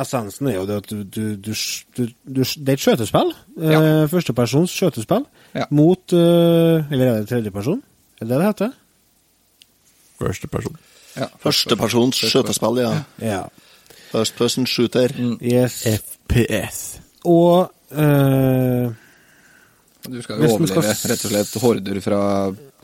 [0.00, 1.52] Essensen er jo det at du, du, du,
[1.96, 3.32] du, du Det er et skjøtespill.
[3.60, 3.80] Ja.
[3.80, 5.66] Eh, Førstepersons skjøtespill Ja.
[5.70, 7.82] mot eh, Eller er det tredjeperson?
[8.20, 8.72] Er det det det heter?
[10.22, 10.76] Førsteperson.
[11.18, 12.92] Ja, Førstepersons skjøtespill, ja.
[13.20, 13.42] Ja.
[14.12, 15.12] First person shooter.
[15.40, 15.82] Yes.
[15.88, 16.80] FPS.
[17.28, 18.90] Og eh,
[20.08, 22.20] Du skal jo overleve skal rett og slett horder fra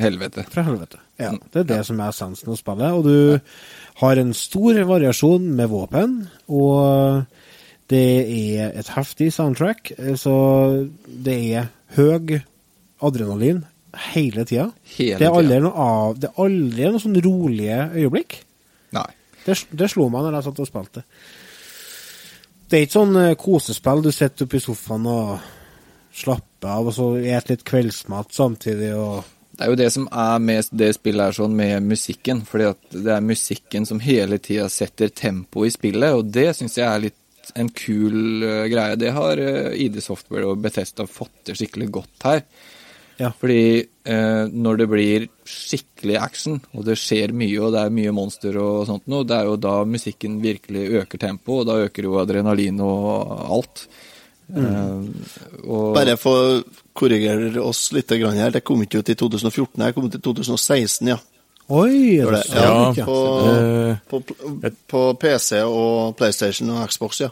[0.00, 0.44] helvete.
[0.52, 1.00] Fra helvete.
[1.18, 2.92] Ja, det er det som er essensen av spillet.
[2.94, 3.40] Og du
[3.98, 7.24] har en stor variasjon med våpen, og
[7.90, 10.36] det er et heftig soundtrack, så
[11.06, 12.38] det er høy
[13.02, 13.64] adrenalin
[14.12, 14.68] hele tida.
[14.96, 18.40] Det er aldri noe av Det er aldri noe sånn rolige øyeblikk.
[18.96, 19.08] Nei.
[19.44, 21.04] Det, det slo meg når jeg satt og spilte.
[22.68, 25.30] Det er ikke sånn eh, kosespill du sitter oppe i sofaen og
[26.18, 29.22] slapper av, og så et litt kveldsmat samtidig og
[29.58, 32.44] Det er jo det som er med det spillet her sånn med musikken.
[32.46, 36.78] Fordi at det er musikken som hele tida setter tempo i spillet, og det syns
[36.78, 37.16] jeg er litt
[37.58, 38.98] en kul eh, greie.
[39.00, 42.44] Det har eh, ID Software og Bethesda fått til skikkelig godt her.
[43.18, 43.32] Ja.
[43.34, 48.14] Fordi eh, når det blir skikkelig action, og det skjer mye, og det er mye
[48.14, 52.06] monster og sånt noe, det er jo da musikken virkelig øker tempo, og da øker
[52.06, 53.88] jo adrenalin og alt.
[54.48, 56.62] Eh, og Bare for å
[56.96, 61.08] korrigere oss litt her, det kom ikke ut i 2014, det kom ut i 2016,
[61.08, 61.18] ja.
[61.68, 62.16] Oi!
[62.18, 62.44] Er det det?
[62.48, 63.04] så Ja.
[63.04, 64.22] På, Eh, på,
[64.88, 67.28] på PC og PlayStation og Xbox, ja.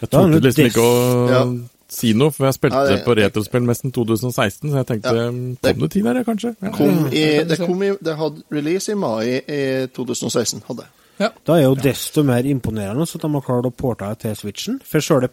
[0.00, 1.44] Jeg torde liksom ikke å Ja.
[1.88, 5.30] si noe, for jeg spilte Ja, det- på retrospillmessen 2016, så jeg tenkte Ja.
[5.72, 6.56] Kom det tidligere, kanskje?
[6.60, 6.70] Ja.
[6.70, 11.30] Kom i, det, kom i, det hadde release i mai i 2016, hadde jeg.
[11.46, 14.80] Da er jo desto mer imponerende at de har klart å porte det til Switchen.
[14.84, 15.28] For sjøle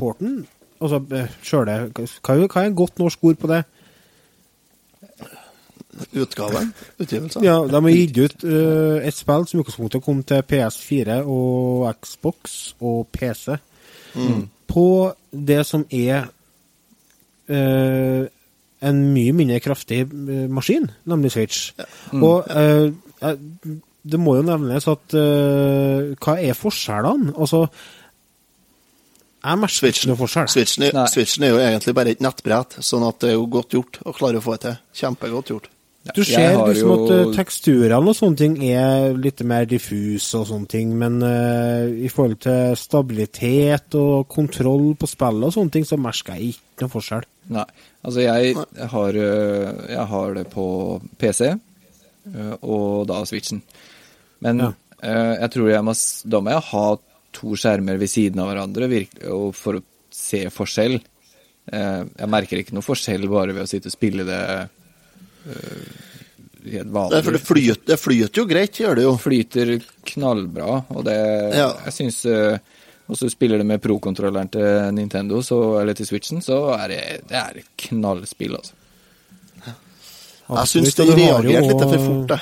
[0.00, 0.40] p- porten
[0.80, 3.58] Altså, eh, sjøle hva, er- hva er et godt norsk ord på det?
[6.16, 6.70] Utgaven,
[7.02, 7.42] utgivelsen.
[7.44, 11.90] Ja, De har gitt ut uh, et spill som i utgangspunktet kom til PS4 og
[12.00, 13.58] Xbox og PC.
[14.70, 14.84] På
[15.32, 16.28] det som er
[17.50, 18.24] uh,
[18.80, 20.06] en mye mindre kraftig
[20.48, 21.74] maskin, nemlig Switch.
[22.16, 22.86] Og eh,
[23.20, 23.34] eh,
[24.08, 27.34] det må jo nevnes at Hva er forskjellene?
[27.36, 27.66] Altså
[29.40, 30.48] Jeg merker ikke Switchen, noe forskjell.
[30.52, 33.72] Switchen, er, Switchen er jo egentlig bare et nettbrett, sånn at det er jo godt
[33.76, 34.74] gjort å klare å få det til.
[35.00, 35.68] Kjempegodt gjort.
[36.16, 40.46] Du ser liksom at eh, jo- teksturene og sånne ting er litt mer diffuse og
[40.48, 45.84] sånne ting, men uh, i forhold til stabilitet og kontroll på spillet og sånne ting,
[45.88, 47.26] så merker jeg ikke noen forskjell.
[47.52, 47.66] Nei.
[48.00, 50.64] Altså, jeg, jeg, har, øh, jeg har det på
[51.20, 51.50] PC,
[52.62, 53.60] og da Switchen.
[54.40, 54.70] Men Ja.
[55.04, 55.94] uh, jeg tror jeg må,
[56.32, 56.84] da må jeg ha
[57.32, 58.88] to skjermer ved siden av hverandre
[59.30, 60.98] og for å se forskjell.
[61.72, 64.40] Eh, Jeg merker ikke noe forskjell bare ved å sitte og spille det
[66.70, 67.10] helt vanlig.
[67.14, 69.14] Det er for det flyter, det flyter jo greit, gjør det jo.
[69.20, 69.72] flyter
[70.12, 71.18] knallbra, og det
[71.56, 71.72] Ja.
[71.86, 72.24] Jeg syns
[73.10, 77.00] Og så spiller det med pro-kontrolleren til Nintendo, så, eller til Switchen, så er det,
[77.26, 78.72] det er et knallspill, altså.
[79.66, 82.38] Jeg syns det reagerte litt for fort, det.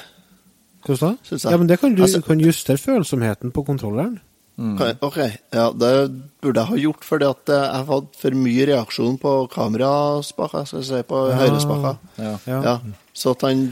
[0.84, 1.24] Hvordan da?
[1.24, 1.44] Synes.
[1.48, 4.20] Ja, men det kan du Altså- kan justere følsomheten på kontrolleren.
[4.58, 5.16] Ok, Ok,
[5.54, 5.90] ja, det
[6.42, 10.80] burde jeg ha gjort, fordi at eh, jeg hadde for mye reaksjon på kameraspaker, skal
[10.82, 11.36] jeg si, på Ja.
[11.44, 12.00] høyrespaker.
[12.18, 12.32] Ja.
[12.50, 12.58] Ja.
[12.64, 12.74] Ja,
[13.14, 13.62] så at han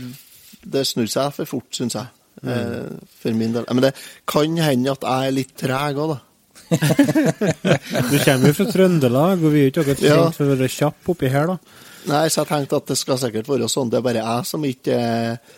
[0.67, 2.07] Det snudde seg for fort, syns jeg.
[2.47, 3.65] Eh, for min del.
[3.71, 3.93] Men det
[4.27, 6.21] kan hende at jeg er litt treg òg, da.
[8.11, 10.17] Du kommer jo fra Trøndelag, og vi er jo ikke akkurat Ja.
[10.23, 11.59] kjent for å være kjappe oppi her, da.
[12.07, 13.91] Nei, så jeg tenkte at det skal sikkert være sånn.
[13.91, 14.99] Det er bare jeg som ikke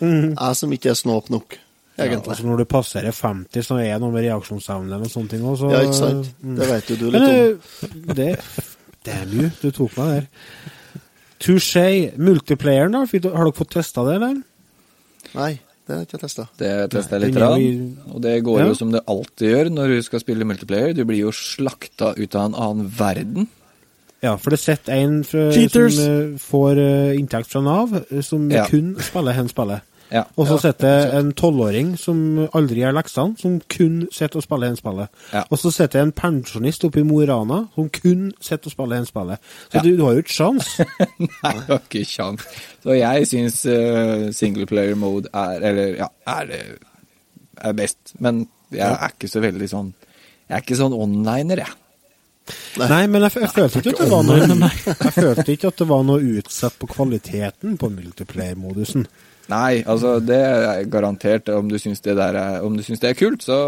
[0.01, 0.29] mm.
[0.39, 1.59] jeg som ikke er snåp nok,
[2.07, 2.29] egentlig.
[2.35, 5.57] Altså Når du passerer 50, så er det noe med reaksjonsevnen og sånne ting òg,
[5.59, 6.31] så Ja, ikke sant?
[6.43, 7.37] Det vet jo du litt Men om.
[7.37, 8.39] eh, det
[9.05, 10.27] Damn you, du tok meg der.
[11.41, 12.13] Touché.
[12.19, 13.05] Multiplayeren, da?
[13.07, 14.41] Har dere fått testa det, eller?
[15.35, 15.53] Nei,
[15.87, 16.49] det har jeg ikke testa.
[16.59, 18.67] Det testa jeg litt, er rann, og det går Ja.
[18.69, 20.95] jo som det alltid gjør når du skal spille multiplayer.
[20.95, 23.49] Du blir jo slakta ut av en annen verden.
[24.21, 28.67] Ja, for det sitter en fra, som eh, får eh, inntekt fra Nav, som Ja.
[28.67, 29.81] kun spiller hen spillet.
[30.13, 30.23] Ja.
[30.41, 32.21] Og så sitter det en tolvåring som
[32.57, 35.09] aldri gjør leksene, som kun sitter og spiller enspillet.
[35.13, 35.35] spillet.
[35.35, 35.43] Ja.
[35.51, 38.97] Og så sitter en pensjonist oppe i Mo i Rana som kun sitter og spiller
[39.03, 39.39] enspillet.
[39.39, 39.73] spillet.
[39.73, 39.83] Så Ja.
[39.83, 40.71] du, du har jo ikke sjans.
[41.19, 42.47] Nei, jeg har ikke sjans.
[42.83, 48.15] Så jeg syns uh, singleplayer mode er Eller, ja, er, eh, er best.
[48.19, 49.93] Men jeg er ikke så veldig sånn
[50.49, 51.77] Jeg er ikke sånn onliner, jeg.
[52.81, 54.71] Nei, men jeg, jeg følte ikke at det var noe
[55.05, 59.05] Jeg følte ikke at det var noe utsatt på kvaliteten på multiplayer-modusen.
[59.49, 61.49] Nei, altså det er garantert.
[61.49, 63.59] Om du syns det, er, om du syns det er kult, så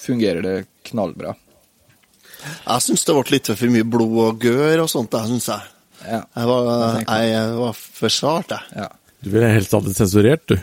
[0.00, 0.54] fungerer det
[0.88, 1.34] knallbra.
[2.38, 5.74] Jeg syns det ble litt for mye blod og gørr og sånt, det syns jeg.
[6.06, 6.22] Ja.
[6.22, 6.72] Jeg var,
[7.02, 7.28] jeg.
[7.32, 8.82] jeg var for sart, jeg.
[8.84, 8.88] ja.
[9.18, 10.58] Du ville helst hatt det sensurert, du.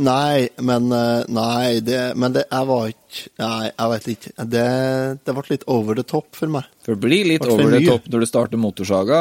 [0.00, 4.30] Nei, men eh, Nei, det, men det Jeg var ikke Nei, jeg vet ikke.
[4.54, 4.68] Det,
[5.26, 6.70] det ble litt over the top for meg.
[6.86, 9.18] For det blir litt over the top når du starter motorsaga,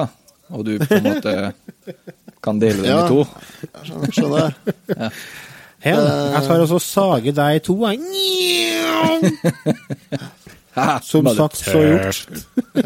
[0.50, 1.54] og du på en måte
[2.44, 3.06] kan dele den Ja.
[3.06, 3.26] i to.
[3.74, 4.54] Jeg skjønner-
[4.98, 5.10] ja.
[5.84, 7.76] Hen, jeg tar og sage sager deg i to.
[11.04, 12.30] Som sagt, så gjort.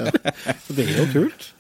[0.76, 1.53] Det er jo kult.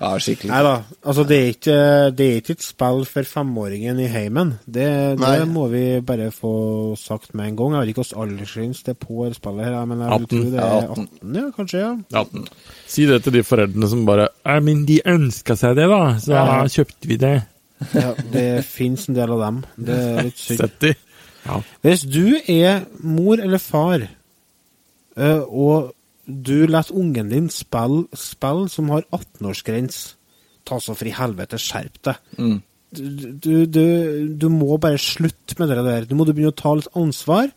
[0.00, 0.48] Ja, skikkelig.
[0.48, 0.70] Nei da.
[1.04, 1.74] Altså, det er, ikke,
[2.16, 4.54] det er ikke et spill for femåringen i heimen.
[4.64, 4.86] Det,
[5.20, 6.52] det må vi bare få
[6.96, 7.74] sagt med en gang.
[7.74, 10.30] Jeg vet ikke hvilken aldersgrense det er på det spillet her, men jeg vil 18.
[10.30, 11.04] tro det er 18.
[11.20, 11.82] 18, ja, kanskje.
[11.84, 11.92] ja.
[12.22, 12.48] 18.
[12.94, 16.32] Si det til de foreldrene som bare «Ja, Men de ønska seg det, da, så
[16.32, 16.56] Ja.
[16.78, 17.34] kjøpte vi det.
[17.94, 19.60] ja det fins en del av dem.
[19.76, 20.94] Det er litt de.
[21.44, 21.60] Ja.
[21.84, 24.08] Hvis du er mor eller far,
[25.16, 25.92] eh, og
[26.44, 30.14] du lar ungen din spille spill som har 18-årsgrense,
[30.68, 32.18] ta så for i helvete, skjerp deg.
[32.38, 32.58] Mm.
[32.90, 33.02] Du,
[33.38, 33.84] du, du,
[34.34, 36.06] du må bare slutte med det der.
[36.10, 37.50] Du må begynne å ta litt ansvar,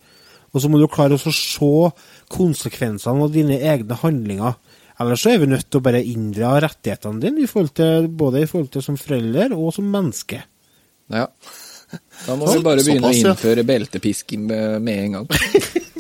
[0.54, 1.72] og så må du klare å se
[2.34, 4.56] konsekvensene av dine egne handlinger.
[5.02, 8.44] Ellers så er vi nødt til å bare inndra rettighetene dine, i forhold til, både
[8.44, 10.44] i forhold til som forelder og som menneske.
[11.14, 11.26] Ja.
[12.28, 13.70] Da må Så- vi bare begynne å innføre ja.
[13.74, 15.28] beltepisking med, med en gang.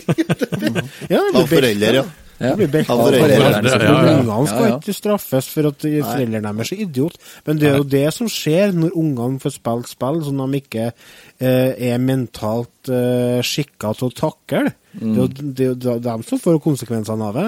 [0.03, 2.01] Ja, det Av blir foreldre,
[2.39, 2.53] ja.
[2.57, 3.73] Blir Av foreldrene.
[4.13, 7.19] Ungene skal ikke straffes for at foreldrene deres er idiot.
[7.47, 10.89] Men det er jo det som skjer når ungene får spilt spill som de ikke
[10.89, 14.65] eh, er mentalt eh, skikka til å takle.
[14.93, 17.47] Det er jo det er jo dem som får konsekvensene av det.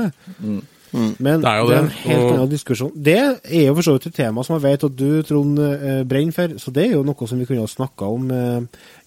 [0.95, 2.91] Men Det det er er, jo det, en helt og- annen diskusjon.
[2.95, 6.03] Det er jo for så vidt et tema som jeg vet at du, Trond, eh,
[6.07, 6.47] brenner for.
[6.61, 8.61] Så det er jo noe som vi kunne ha snakka om eh,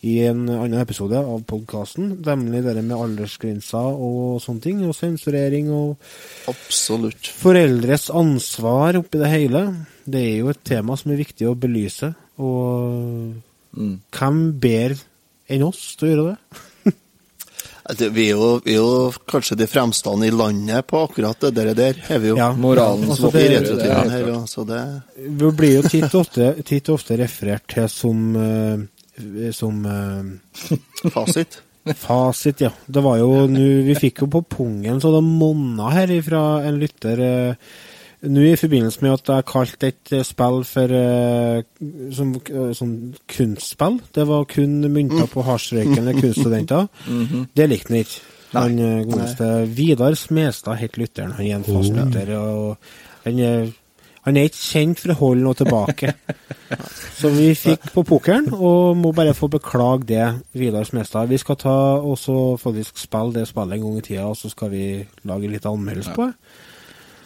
[0.04, 2.18] i en annen episode av podkasten.
[2.22, 4.84] Nemlig det med aldersgrenser og sånne ting.
[4.86, 5.96] Og sensurering og
[6.48, 7.32] Absolutt.
[7.40, 9.64] foreldres ansvar oppi det hele.
[10.08, 12.14] Det er jo et tema som er viktig å belyse.
[12.38, 13.34] Og
[13.76, 14.00] Mm.
[14.10, 14.96] hvem bedre
[15.50, 16.58] enn oss til å gjøre det?
[17.96, 21.54] Det, vi, er jo, vi er jo kanskje de fremste i landet på akkurat det
[21.56, 21.70] der.
[21.74, 22.36] der er vi jo.
[22.36, 26.62] Ja, moralen altså, det- det- det- her, så det Vi blir jo titt og ofte,
[26.64, 30.78] titt og ofte referert til som, eh, som eh,
[31.10, 31.62] fasit.
[31.96, 32.70] fasit, ja.
[32.86, 36.78] Det var jo nå Vi fikk jo på pungen så det monna her ifra en
[36.78, 37.54] lytter eh,
[38.22, 41.60] nå i forbindelse med at jeg kalte et eh, spill for uh,
[42.14, 42.94] som, uh, som
[43.30, 44.00] kunstspill.
[44.14, 46.88] Det var kun mynta på hasjrøykende kunststudenter.
[47.56, 48.20] Det likte han ikke.
[48.48, 51.34] Han godeste Vidar Smestad het lytteren.
[51.36, 52.32] Han er en fast lytter.
[52.38, 52.78] og
[53.24, 53.66] han er,
[54.24, 56.14] han er ikke kjent for å holde noe tilbake.
[57.18, 60.24] Så vi fikk på pokeren, og må bare få beklage det,
[60.56, 61.28] Vidar Smestad.
[61.28, 64.72] Vi skal ta også faktisk spille det spillet en gang i tida, og så skal
[64.72, 64.86] vi
[65.28, 66.56] lage litt anmeldelse på det.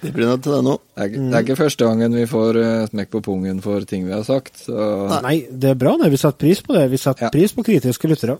[0.03, 0.73] Vi blir nødt til det nå.
[0.97, 3.81] Det er, ikke- det er ikke første gangen vi får eh, smekk på pungen for
[3.87, 4.65] ting vi har sagt.
[4.67, 4.75] Så,
[5.23, 6.11] Nei, det er bra det.
[6.11, 6.89] Vi setter pris på det.
[6.91, 7.31] Vi setter Ja.
[7.31, 8.39] pris på kritiske lyttere.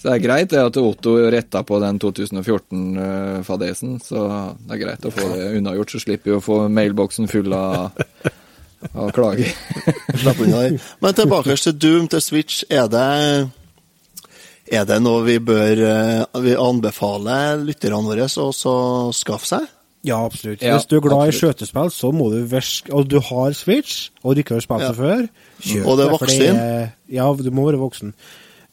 [0.00, 3.98] så det er greit det at Otto retta på den 2014-fadesen.
[4.02, 4.24] Så
[4.66, 7.92] det er greit å få det unnagjort, så slipper vi å få mailboksen full av,
[8.94, 9.52] av klager.
[10.22, 10.80] Slapp unna der.
[11.04, 12.64] Men tilbake til Doom til Switch.
[12.70, 13.50] Er det,
[14.72, 18.50] er det noe vi bør eh, vi anbefale lytterne våre å
[19.12, 19.68] skaffe seg?
[20.04, 20.62] Ja, absolutt.
[20.62, 24.10] Ja, Hvis du er glad i skjøtespill, så må du virke Og du har Switch,
[24.24, 24.88] og du ikke har spilt Ja.
[24.88, 25.28] det før,
[25.62, 26.56] kjøp Og det er voksen?
[26.58, 28.14] Det, Ja, du må være voksen.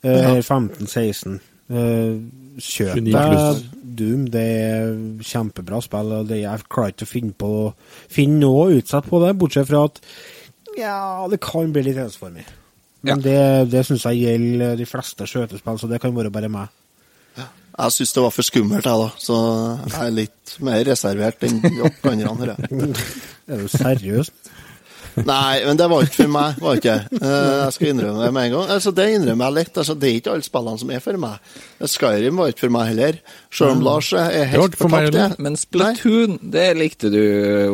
[0.03, 0.39] Ja.
[0.41, 1.39] 15-16.
[1.69, 2.17] Uh,
[2.57, 3.63] kjøp deg.
[3.99, 4.25] Doom.
[4.31, 6.11] Det er kjempebra spill.
[6.17, 7.73] og det, Jeg klarer ikke å finne på
[8.09, 10.01] finne noe utsatt på det, bortsett fra at
[10.79, 12.45] ja, det kan bli litt ensformig.
[13.01, 16.71] Men det, det syns jeg gjelder de fleste skjøtespill, så det kan være bare meg.
[17.79, 19.09] Jeg syns det var for skummelt, jeg, da.
[19.23, 19.35] Så
[19.87, 22.55] jeg er litt mer reservert enn dere andre.
[23.49, 24.27] Er du seriøs?
[25.25, 26.59] Nei, men det var ikke for meg.
[26.63, 26.93] var ikke.
[27.17, 28.69] Eh, Jeg skal innrømme det med en gang.
[28.75, 29.79] Altså, Det innrømmer jeg lett.
[29.81, 31.49] Altså, det er ikke alle spillene som er for meg.
[31.95, 33.17] Skyrim var ikke for meg heller.
[33.51, 35.11] Selv om Lars er helt fortapt.
[35.17, 35.25] det.
[35.39, 37.19] Men Splatoon, det likte du,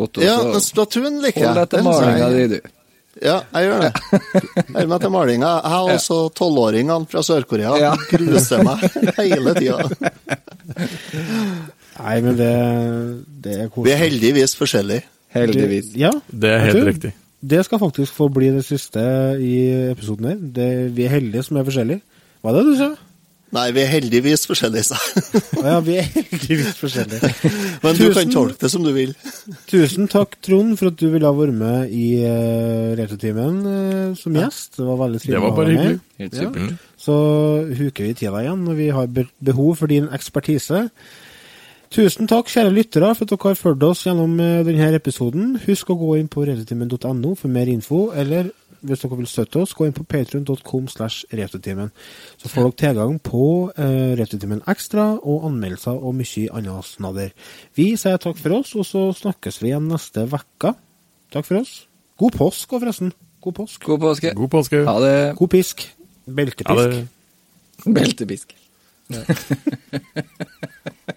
[0.01, 0.23] Otto.
[0.25, 1.51] Ja, men Splatoon liker jeg.
[1.51, 2.74] Hold deg til malinga di, du.
[3.23, 3.91] Ja, jeg gjør det.
[4.11, 5.51] Jeg er meg til malinga.
[5.63, 7.75] Jeg har også tolvåringene fra Sør-Korea.
[7.79, 7.93] Ja.
[8.11, 8.83] Gruser meg
[9.21, 9.85] hele tida.
[11.95, 12.51] Nei, men det,
[13.45, 15.05] det er Vi er heldigvis forskjellige.
[15.35, 15.93] Heldigvis.
[15.99, 17.13] Ja, Det er helt riktig.
[17.45, 19.01] Det skal faktisk få bli det siste
[19.43, 19.55] i
[19.91, 20.37] episoden her.
[20.57, 22.01] Det, vi er heldige som er forskjellige.
[22.41, 22.89] Hva er det du sa?
[23.53, 25.41] Nei, vi er heldigvis forskjellige, sa jeg.
[25.63, 27.29] Ja, vi er heldigvis forskjellige.
[27.83, 29.13] Men du kan tolke det som du vil.
[29.69, 34.35] Tusen takk, Trond, for at du ville ha vært med i uh, Retrotimen uh, som
[34.35, 34.75] gjest.
[34.81, 35.85] Det var veldig trivelig Det å var ha bare deg med.
[35.85, 36.01] hyggelig.
[36.25, 36.49] Helt Ja.
[36.49, 36.89] supert.
[37.05, 37.15] Så
[37.79, 39.07] huker vi tida igjen når vi har
[39.51, 40.89] behov for din ekspertise.
[41.95, 45.53] Tusen takk, kjære lyttere, for at dere har fulgt oss gjennom eh, denne episoden.
[45.63, 48.49] Husk å gå inn på retrotimen.no for mer info, eller
[48.85, 51.91] hvis dere vil støtte oss, gå inn på patreon.com slash retutimen.
[52.37, 57.33] Så får dere tilgang på uh, Retutimen Ekstra og anmeldelser og mye annet snadder.
[57.77, 60.75] Vi sier takk for oss, og så snakkes vi igjen neste uke.
[61.33, 61.77] Takk for oss.
[62.21, 63.13] God påsk òg, forresten.
[63.43, 63.83] God påsk.
[63.85, 64.33] God påske.
[64.37, 64.85] God påske.
[64.87, 65.17] Ha det.
[65.37, 65.85] God pisk.
[66.25, 67.01] Ha Beltepisk.
[67.85, 67.93] det.
[67.93, 68.55] Beltepisk.